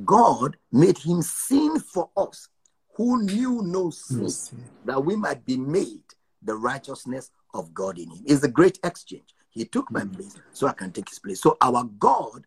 [0.03, 2.49] God made him sin for us
[2.95, 4.29] who knew no sin,
[4.85, 6.03] that we might be made
[6.41, 8.23] the righteousness of God in him.
[8.25, 9.33] It's a great exchange.
[9.49, 10.13] He took my mm.
[10.13, 11.41] place so I can take his place.
[11.41, 12.45] So our God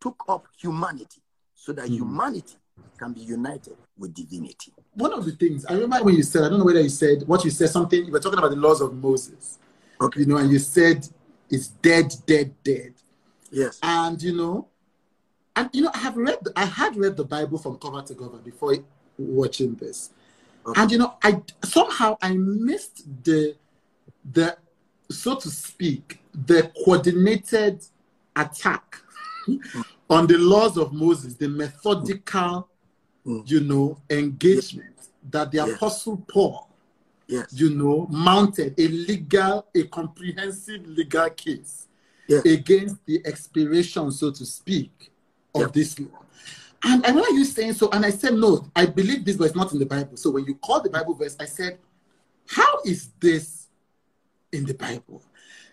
[0.00, 1.22] took up humanity
[1.54, 1.96] so that mm.
[1.96, 2.56] humanity
[2.98, 4.72] can be united with divinity.
[4.94, 7.22] One of the things I remember when you said, I don't know whether you said
[7.26, 9.58] what you said, something you were talking about the laws of Moses.
[10.00, 10.20] Okay.
[10.20, 11.08] You know, and you said
[11.50, 12.94] it's dead, dead, dead.
[13.50, 13.78] Yes.
[13.82, 14.68] And you know,
[15.56, 18.38] and you know, I have read, I had read the Bible from cover to cover
[18.38, 18.74] before
[19.18, 20.10] watching this,
[20.66, 20.80] okay.
[20.80, 23.56] and you know, I somehow I missed the,
[24.30, 24.56] the,
[25.10, 27.84] so to speak, the coordinated
[28.36, 29.00] attack
[30.10, 32.67] on the laws of Moses, the methodical,
[33.28, 33.50] mm.
[33.50, 35.08] you know, engagement yes.
[35.30, 35.70] that the yes.
[35.76, 36.68] Apostle Paul,
[37.26, 37.46] yes.
[37.52, 41.88] you know, mounted a legal, a comprehensive legal case
[42.44, 45.10] against the expiration, so to speak,
[45.54, 46.20] of this law.
[46.84, 49.72] And I remember you saying so, and I said, No, I believe this verse not
[49.72, 50.16] in the Bible.
[50.16, 51.78] So when you call the Bible verse, I said,
[52.46, 53.68] How is this
[54.52, 55.22] in the Bible?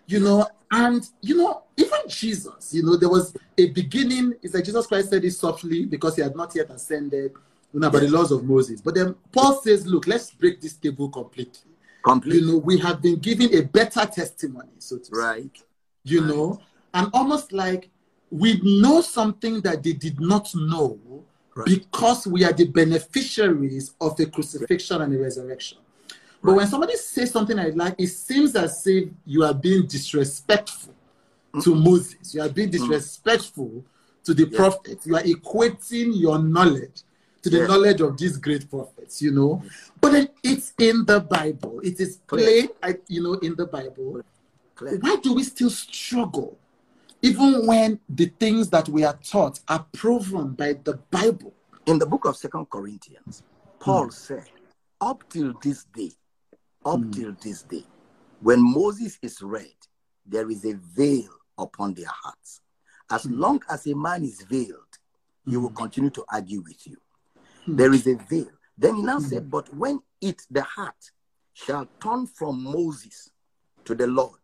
[0.06, 4.34] You know, and you know, even Jesus, you know, there was a beginning.
[4.42, 7.32] It's like Jesus Christ said it softly because he had not yet ascended,
[7.72, 8.80] you know, by the laws of Moses.
[8.80, 11.72] But then Paul says, look, let's break this table completely.
[12.02, 12.40] Completely.
[12.40, 15.42] You know, we have been given a better testimony, so to right.
[15.42, 15.64] say.
[16.04, 16.28] You right.
[16.28, 16.60] know,
[16.94, 17.90] and almost like
[18.30, 20.98] we know something that they did not know
[21.54, 21.66] right.
[21.66, 25.78] because we are the beneficiaries of a crucifixion and a resurrection.
[26.42, 30.94] But when somebody says something like that, it seems as if you are being disrespectful
[31.52, 31.64] mm.
[31.64, 32.34] to Moses.
[32.34, 32.72] You are being mm.
[32.72, 33.84] disrespectful mm.
[34.24, 34.56] to the yeah.
[34.56, 35.06] prophets.
[35.06, 37.02] You are equating your knowledge
[37.46, 37.66] to the yeah.
[37.68, 39.62] knowledge of these great prophets, you know.
[40.00, 41.78] But then it's in the Bible.
[41.84, 42.70] It is plain,
[43.06, 44.20] you know, in the Bible.
[44.80, 46.58] Why do we still struggle?
[47.22, 51.54] Even when the things that we are taught are proven by the Bible.
[51.86, 53.44] In the book of Second Corinthians,
[53.78, 54.12] Paul mm.
[54.12, 54.50] said,
[55.00, 56.10] up till this day,
[56.84, 57.14] up mm.
[57.14, 57.84] till this day,
[58.40, 59.76] when Moses is read,
[60.26, 62.60] there is a veil upon their hearts.
[63.08, 63.38] As mm.
[63.38, 64.98] long as a man is veiled,
[65.48, 65.76] he will hmm.
[65.76, 66.96] continue to argue with you.
[67.66, 67.76] Hmm.
[67.76, 68.48] There is a veil.
[68.78, 69.50] Then he now said, hmm.
[69.50, 71.10] But when it, the heart,
[71.52, 73.30] shall turn from Moses
[73.84, 74.40] to the Lord,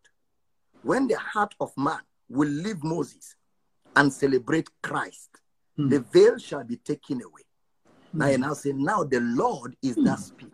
[0.81, 1.99] when the heart of man
[2.29, 3.35] will leave Moses
[3.95, 5.29] and celebrate Christ,
[5.77, 7.41] the veil shall be taken away.
[8.13, 10.53] Now, and now say, Now the Lord is that spirit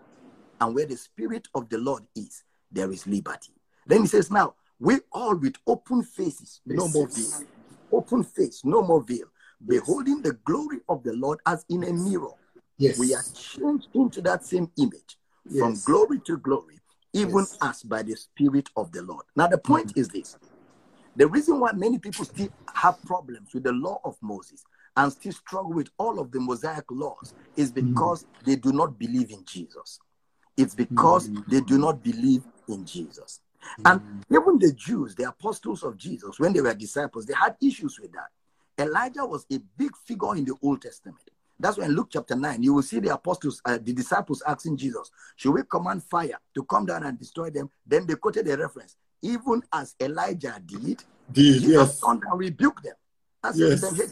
[0.62, 3.54] and where the Spirit of the Lord is, there is liberty.
[3.88, 7.44] Then he says, Now, we all with open faces, no more veil.
[7.92, 9.28] Open face, no more veil.
[9.66, 12.32] Beholding the glory of the Lord as in a mirror.
[12.80, 12.98] Yes.
[12.98, 15.18] We are changed into that same image
[15.48, 15.60] yes.
[15.60, 16.80] from glory to glory,
[17.14, 17.58] even yes.
[17.62, 19.26] as by the Spirit of the Lord.
[19.36, 20.00] Now, the point mm-hmm.
[20.00, 20.38] is this
[21.16, 24.64] the reason why many people still have problems with the law of Moses
[24.96, 27.90] and still struggle with all of the Mosaic laws is mm-hmm.
[27.90, 28.50] because mm-hmm.
[28.50, 30.00] they do not believe in Jesus.
[30.56, 31.52] It's because mm-hmm.
[31.52, 33.42] they do not believe in Jesus.
[33.84, 38.00] And even the Jews, the apostles of Jesus, when they were disciples, they had issues
[38.00, 38.30] with that.
[38.82, 41.30] Elijah was a big figure in the Old Testament.
[41.60, 44.78] That's why in Luke chapter 9, you will see the apostles, uh, the disciples asking
[44.78, 47.70] Jesus, Should we command fire to come down and destroy them?
[47.86, 48.96] Then they quoted a reference.
[49.22, 52.02] Even as Elijah did, did yes.
[52.04, 52.96] and rebuked them.
[53.56, 53.82] Yes.
[53.82, 54.04] them, hey,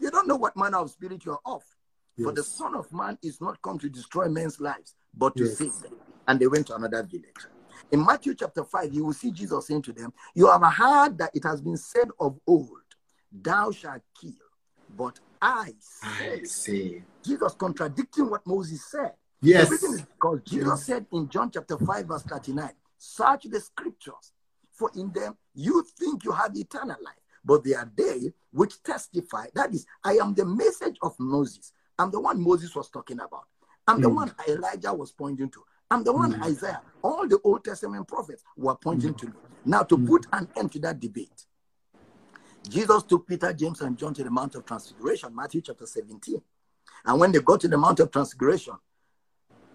[0.00, 1.62] you don't know what manner of spirit you are of.
[2.16, 2.26] Yes.
[2.26, 5.56] For the Son of Man is not come to destroy men's lives, but to yes.
[5.56, 5.94] save them.
[6.28, 7.46] And they went to another village.
[7.90, 11.30] In Matthew chapter 5, you will see Jesus saying to them, You have heard that
[11.34, 12.68] it has been said of old,
[13.30, 14.32] Thou shalt kill.
[14.96, 17.02] But I say, I say.
[17.24, 19.12] Jesus contradicting what Moses said.
[19.40, 19.70] Yes.
[19.70, 20.84] Because Jesus yes.
[20.84, 24.32] said in John chapter 5, verse 39, Search the scriptures,
[24.72, 27.14] for in them you think you have eternal life,
[27.44, 29.46] but they are they which testify.
[29.54, 31.72] That is, I am the message of Moses.
[31.98, 33.46] I'm the one Moses was talking about.
[33.86, 34.02] I'm mm.
[34.02, 35.64] the one Elijah was pointing to.
[35.90, 36.42] I'm the one mm.
[36.44, 39.18] Isaiah, all the Old Testament prophets were pointing mm.
[39.18, 39.32] to.
[39.64, 40.06] Now, to mm.
[40.06, 41.46] put an end to that debate,
[42.68, 46.40] Jesus took Peter, James, and John to the Mount of Transfiguration, Matthew chapter 17.
[47.04, 48.74] And when they got to the Mount of Transfiguration,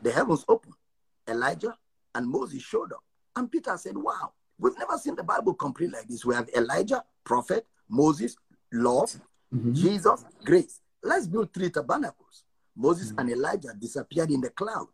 [0.01, 0.75] the heavens opened.
[1.27, 1.75] Elijah
[2.15, 3.03] and Moses showed up.
[3.35, 6.25] And Peter said, Wow, we've never seen the Bible complete like this.
[6.25, 8.35] We have Elijah, prophet, Moses,
[8.71, 9.73] law, mm-hmm.
[9.73, 10.79] Jesus, grace.
[11.03, 12.43] Let's build three tabernacles.
[12.75, 13.19] Moses mm-hmm.
[13.19, 14.88] and Elijah disappeared in the cloud,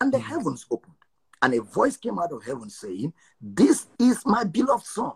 [0.00, 0.28] and the mm-hmm.
[0.28, 0.94] heavens opened.
[1.40, 5.12] And a voice came out of heaven saying, This is my beloved Son,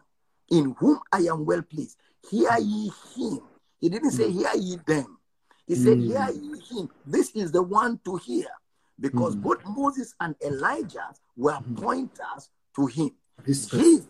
[0.53, 1.97] in whom I am well pleased.
[2.31, 3.41] Hear ye him.
[3.81, 5.19] He didn't say, Hear ye them.
[5.67, 6.07] He said, mm.
[6.07, 6.89] Hear ye him.
[7.07, 8.49] This is the one to hear.
[9.01, 9.43] Because mm.
[9.43, 11.81] both Moses and Elijah were mm.
[11.81, 13.11] pointers to him.
[13.47, 14.07] Jesus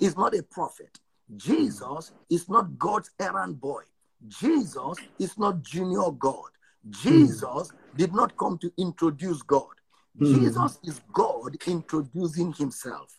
[0.00, 0.98] is not a prophet.
[1.36, 3.82] Jesus is not God's errand boy.
[4.26, 6.50] Jesus is not junior God.
[6.90, 7.72] Jesus mm.
[7.96, 9.74] did not come to introduce God.
[10.18, 10.34] Mm.
[10.34, 13.16] Jesus is God introducing himself.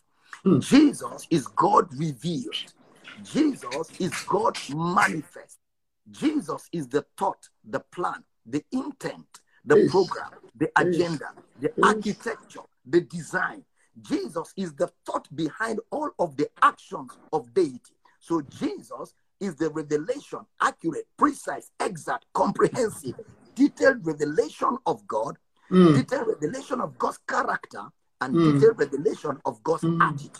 [0.58, 2.72] Jesus is God revealed.
[3.22, 5.58] Jesus is God manifest.
[6.10, 9.90] Jesus is the thought, the plan, the intent, the Ish.
[9.90, 11.26] program, the agenda,
[11.60, 11.84] the Ish.
[11.84, 13.64] architecture, the design.
[14.00, 17.94] Jesus is the thought behind all of the actions of deity.
[18.20, 23.14] So Jesus is the revelation, accurate, precise, exact, comprehensive,
[23.54, 25.36] detailed revelation of God,
[25.70, 25.94] mm.
[25.94, 27.82] detailed revelation of God's character,
[28.20, 28.54] and mm.
[28.54, 30.02] detailed revelation of God's mm.
[30.02, 30.30] attitude.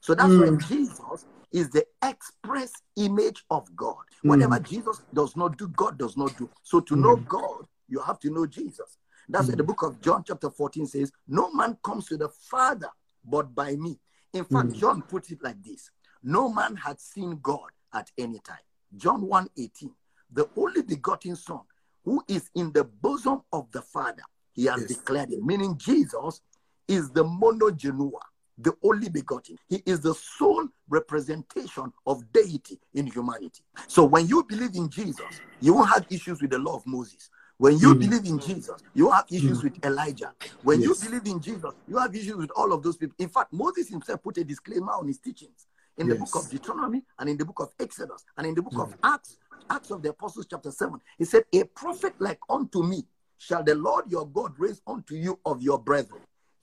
[0.00, 0.58] So that's why hmm.
[0.58, 3.96] Jesus is the express image of God.
[4.22, 4.64] Whatever hmm.
[4.64, 6.48] Jesus does not do, God does not do.
[6.62, 7.24] So to know hmm.
[7.24, 8.96] God, you have to know Jesus.
[9.28, 12.88] That's why the book of John, chapter 14 says, No man comes to the Father
[13.24, 13.98] but by me.
[14.32, 15.90] In fact, John puts it like this
[16.22, 18.56] No man had seen God at any time.
[18.96, 19.90] John 1 18,
[20.32, 21.60] the only begotten Son
[22.04, 24.22] who is in the bosom of the Father.
[24.52, 24.96] He has yes.
[24.96, 26.40] declared it, meaning Jesus
[26.88, 28.12] is the monogenes,
[28.58, 29.56] the only begotten.
[29.68, 33.62] He is the sole representation of deity in humanity.
[33.86, 37.30] So when you believe in Jesus, you won't have issues with the law of Moses.
[37.58, 38.00] When you mm.
[38.00, 39.64] believe in Jesus, you have issues mm.
[39.64, 40.32] with Elijah.
[40.62, 40.88] When yes.
[41.02, 43.16] you believe in Jesus, you have issues with all of those people.
[43.18, 45.66] In fact, Moses himself put a disclaimer on his teachings
[45.96, 46.16] in yes.
[46.16, 48.84] the book of Deuteronomy and in the book of Exodus and in the book mm.
[48.84, 51.00] of Acts, Acts of the Apostles, chapter 7.
[51.18, 53.04] He said, A prophet like unto me
[53.38, 56.20] shall the Lord your God raise unto you of your brethren.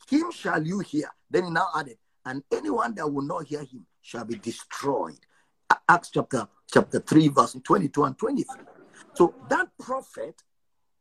[0.09, 1.09] Him shall you hear.
[1.29, 5.19] Then he now added, and anyone that will not hear him shall be destroyed.
[5.89, 8.61] Acts chapter chapter 3, verse 22 and 23.
[9.13, 10.41] So that prophet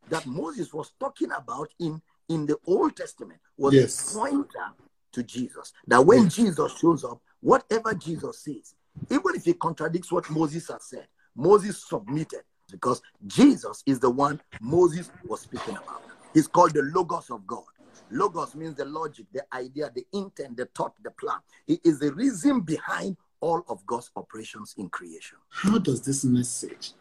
[0.09, 4.15] that Moses was talking about in, in the Old Testament was yes.
[4.15, 4.67] a pointer
[5.13, 5.73] to Jesus.
[5.87, 6.35] That when yes.
[6.35, 8.75] Jesus shows up, whatever Jesus says,
[9.09, 12.41] even if he contradicts what Moses has said, Moses submitted
[12.71, 16.03] because Jesus is the one Moses was speaking about.
[16.33, 17.63] He's called the Logos of God.
[18.11, 21.37] Logos means the logic, the idea, the intent, the thought, the plan.
[21.65, 25.37] He is the reason behind all of God's operations in creation.
[25.49, 26.93] How does this message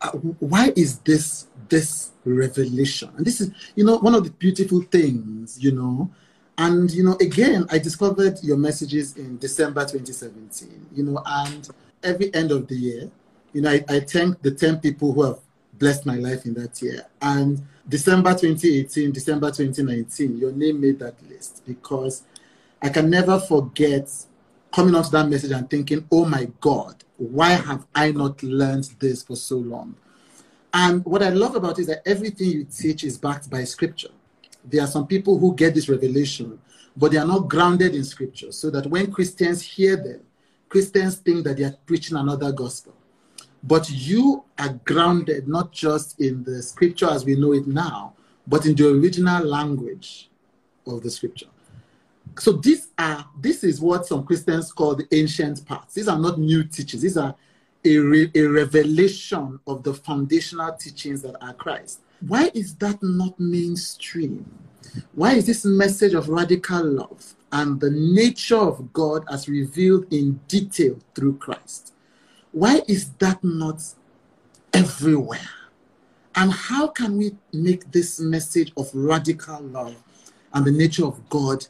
[0.00, 0.10] uh,
[0.40, 5.62] why is this this revelation and this is you know one of the beautiful things
[5.62, 6.10] you know
[6.58, 11.68] and you know again i discovered your messages in december 2017 you know and
[12.02, 13.10] every end of the year
[13.52, 15.38] you know i, I thank the 10 people who have
[15.78, 21.14] blessed my life in that year and december 2018 december 2019 your name made that
[21.28, 22.22] list because
[22.82, 24.10] i can never forget
[24.72, 29.22] coming onto that message and thinking oh my god why have I not learned this
[29.22, 29.94] for so long?
[30.72, 34.08] And what I love about it is that everything you teach is backed by scripture.
[34.64, 36.58] There are some people who get this revelation,
[36.96, 38.50] but they are not grounded in scripture.
[38.50, 40.22] So that when Christians hear them,
[40.68, 42.94] Christians think that they are preaching another gospel.
[43.66, 48.14] But you are grounded not just in the scripture as we know it now,
[48.46, 50.30] but in the original language
[50.86, 51.46] of the scripture
[52.38, 55.94] so these are this is what some Christians call the ancient parts.
[55.94, 57.02] These are not new teachings.
[57.02, 57.34] These are
[57.84, 62.00] a, re, a revelation of the foundational teachings that are Christ.
[62.20, 64.46] Why is that not mainstream?
[65.12, 70.40] Why is this message of radical love and the nature of God as revealed in
[70.48, 71.93] detail through Christ?
[72.54, 73.82] Why is that not
[74.72, 75.50] everywhere?
[76.36, 79.96] And how can we make this message of radical love
[80.52, 81.66] and the nature of God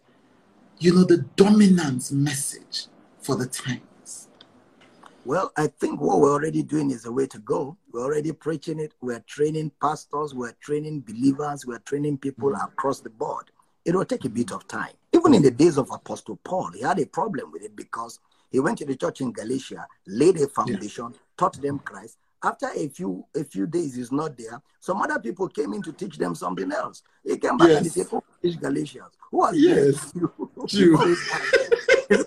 [0.78, 4.28] you know, the dominant message for the times?
[5.24, 7.78] Well, I think what we're already doing is the way to go.
[7.91, 8.93] We're already preaching it.
[9.01, 12.62] We're training pastors, we're training believers, we're training people mm-hmm.
[12.62, 13.51] across the board.
[13.87, 14.93] It will take a bit of time.
[15.14, 18.18] Even in the days of Apostle Paul, he had a problem with it because
[18.55, 21.18] he went to the church in Galatia, laid a foundation, yeah.
[21.36, 25.48] taught them Christ, after a few a few days he's not there some other people
[25.48, 27.76] came in to teach them something else he came back yes.
[27.78, 30.12] and he said oh teach galatians who are yes
[30.68, 31.16] you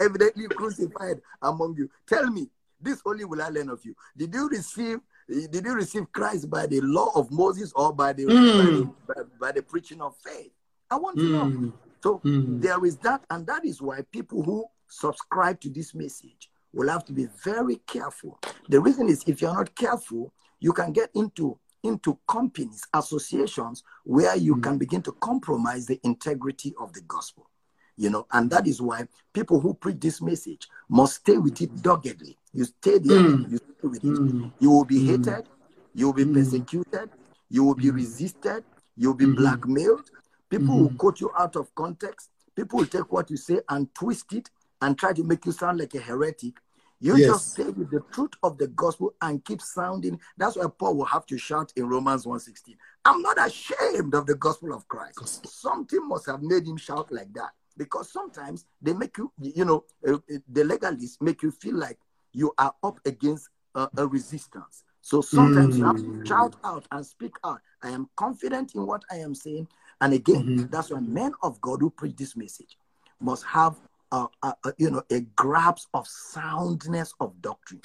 [0.00, 2.48] evidently crucified among you tell me
[2.80, 6.66] this only will i learn of you did you receive did you receive christ by
[6.66, 8.92] the law of moses or by the, mm.
[9.06, 10.50] by, the by, the preaching of faith
[10.90, 11.30] i want to mm.
[11.30, 11.68] know hmm.
[12.02, 12.60] so mm.
[12.60, 17.04] there is that and that is why people who subscribe to this message will have
[17.06, 18.38] to be very careful.
[18.68, 24.36] The reason is if you're not careful, you can get into into companies, associations where
[24.36, 27.48] you mm can begin to compromise the integrity of the gospel.
[27.96, 31.82] You know, and that is why people who preach this message must stay with it
[31.82, 32.36] doggedly.
[32.52, 33.50] You stay there, mm.
[33.50, 34.46] you stay with mm.
[34.46, 34.52] it.
[34.58, 35.06] You will be mm.
[35.06, 35.48] hated,
[35.94, 36.34] you will be mm.
[36.34, 37.10] persecuted,
[37.48, 37.94] you will be mm.
[37.94, 38.64] resisted,
[38.96, 39.36] you'll be mm-hmm.
[39.36, 40.10] blackmailed.
[40.50, 40.96] People will mm-hmm.
[40.96, 42.30] quote you out of context.
[42.54, 44.50] People will take what you say and twist it
[44.80, 46.54] and try to make you sound like a heretic.
[47.02, 47.28] You yes.
[47.28, 50.20] just stay with the truth of the gospel and keep sounding.
[50.36, 52.76] That's why Paul will have to shout in Romans 1:16.
[53.06, 55.16] I'm not ashamed of the gospel of Christ.
[55.16, 55.50] Gospel.
[55.50, 57.52] Something must have made him shout like that.
[57.78, 61.98] Because sometimes they make you, you know, uh, uh the legalists make you feel like
[62.32, 64.84] you are up against uh, a resistance.
[65.00, 65.78] So sometimes mm.
[65.78, 66.26] you have to mm.
[66.26, 67.60] shout out and speak out.
[67.82, 69.68] I am confident in what I am saying.
[70.00, 70.66] And again, mm-hmm.
[70.66, 72.76] that's why men of God who preach this message
[73.20, 73.76] must have
[74.12, 77.80] uh, uh, uh, you know, a grasp of soundness of doctrine.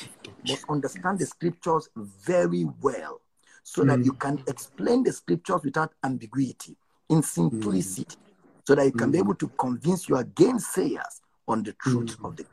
[0.48, 3.22] Must understand the scriptures very well
[3.64, 3.88] so mm.
[3.88, 6.76] that you can explain the scriptures without ambiguity,
[7.10, 8.68] in simplicity, mm.
[8.68, 9.14] so that you can mm.
[9.14, 12.28] be able to convince your gainsayers on the truth mm.
[12.28, 12.46] of the.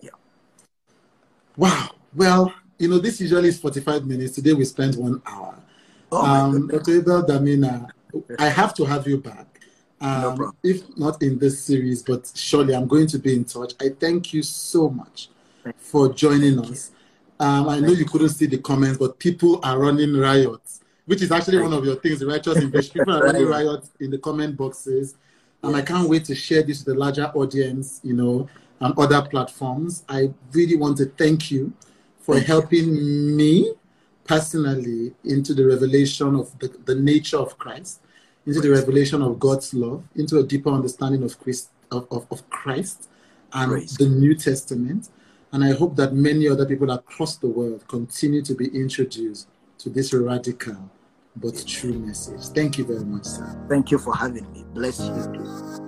[0.00, 0.10] Yeah.
[1.56, 1.90] Wow.
[2.14, 4.34] Well, you know, this usually is 45 minutes.
[4.34, 5.60] Today we spent one hour.
[6.12, 6.98] Oh um, Dr.
[6.98, 7.88] Abel Damina,
[8.38, 9.53] I have to have you back
[10.04, 13.72] um, no if not in this series, but surely I'm going to be in touch.
[13.80, 15.28] I thank you so much
[15.76, 16.92] for joining us.
[17.40, 21.32] Um, I know you couldn't see the comments, but people are running riots, which is
[21.32, 22.92] actually one of your things, the righteous invasion.
[22.92, 25.16] People are running riots in the comment boxes.
[25.62, 28.48] and I can't wait to share this with the larger audience, you know,
[28.80, 30.04] and other platforms.
[30.08, 31.72] I really want to thank you
[32.20, 33.36] for thank helping you.
[33.36, 33.72] me
[34.24, 38.00] personally into the revelation of the, the nature of Christ,
[38.46, 42.48] into the revelation of God's love, into a deeper understanding of Christ, of, of, of
[42.50, 43.08] Christ
[43.52, 45.08] and Praise the New Testament.
[45.52, 49.90] And I hope that many other people across the world continue to be introduced to
[49.90, 50.90] this radical
[51.36, 52.48] but true message.
[52.54, 53.66] Thank you very much, sir.
[53.68, 54.64] Thank you for having me.
[54.72, 55.83] Bless you.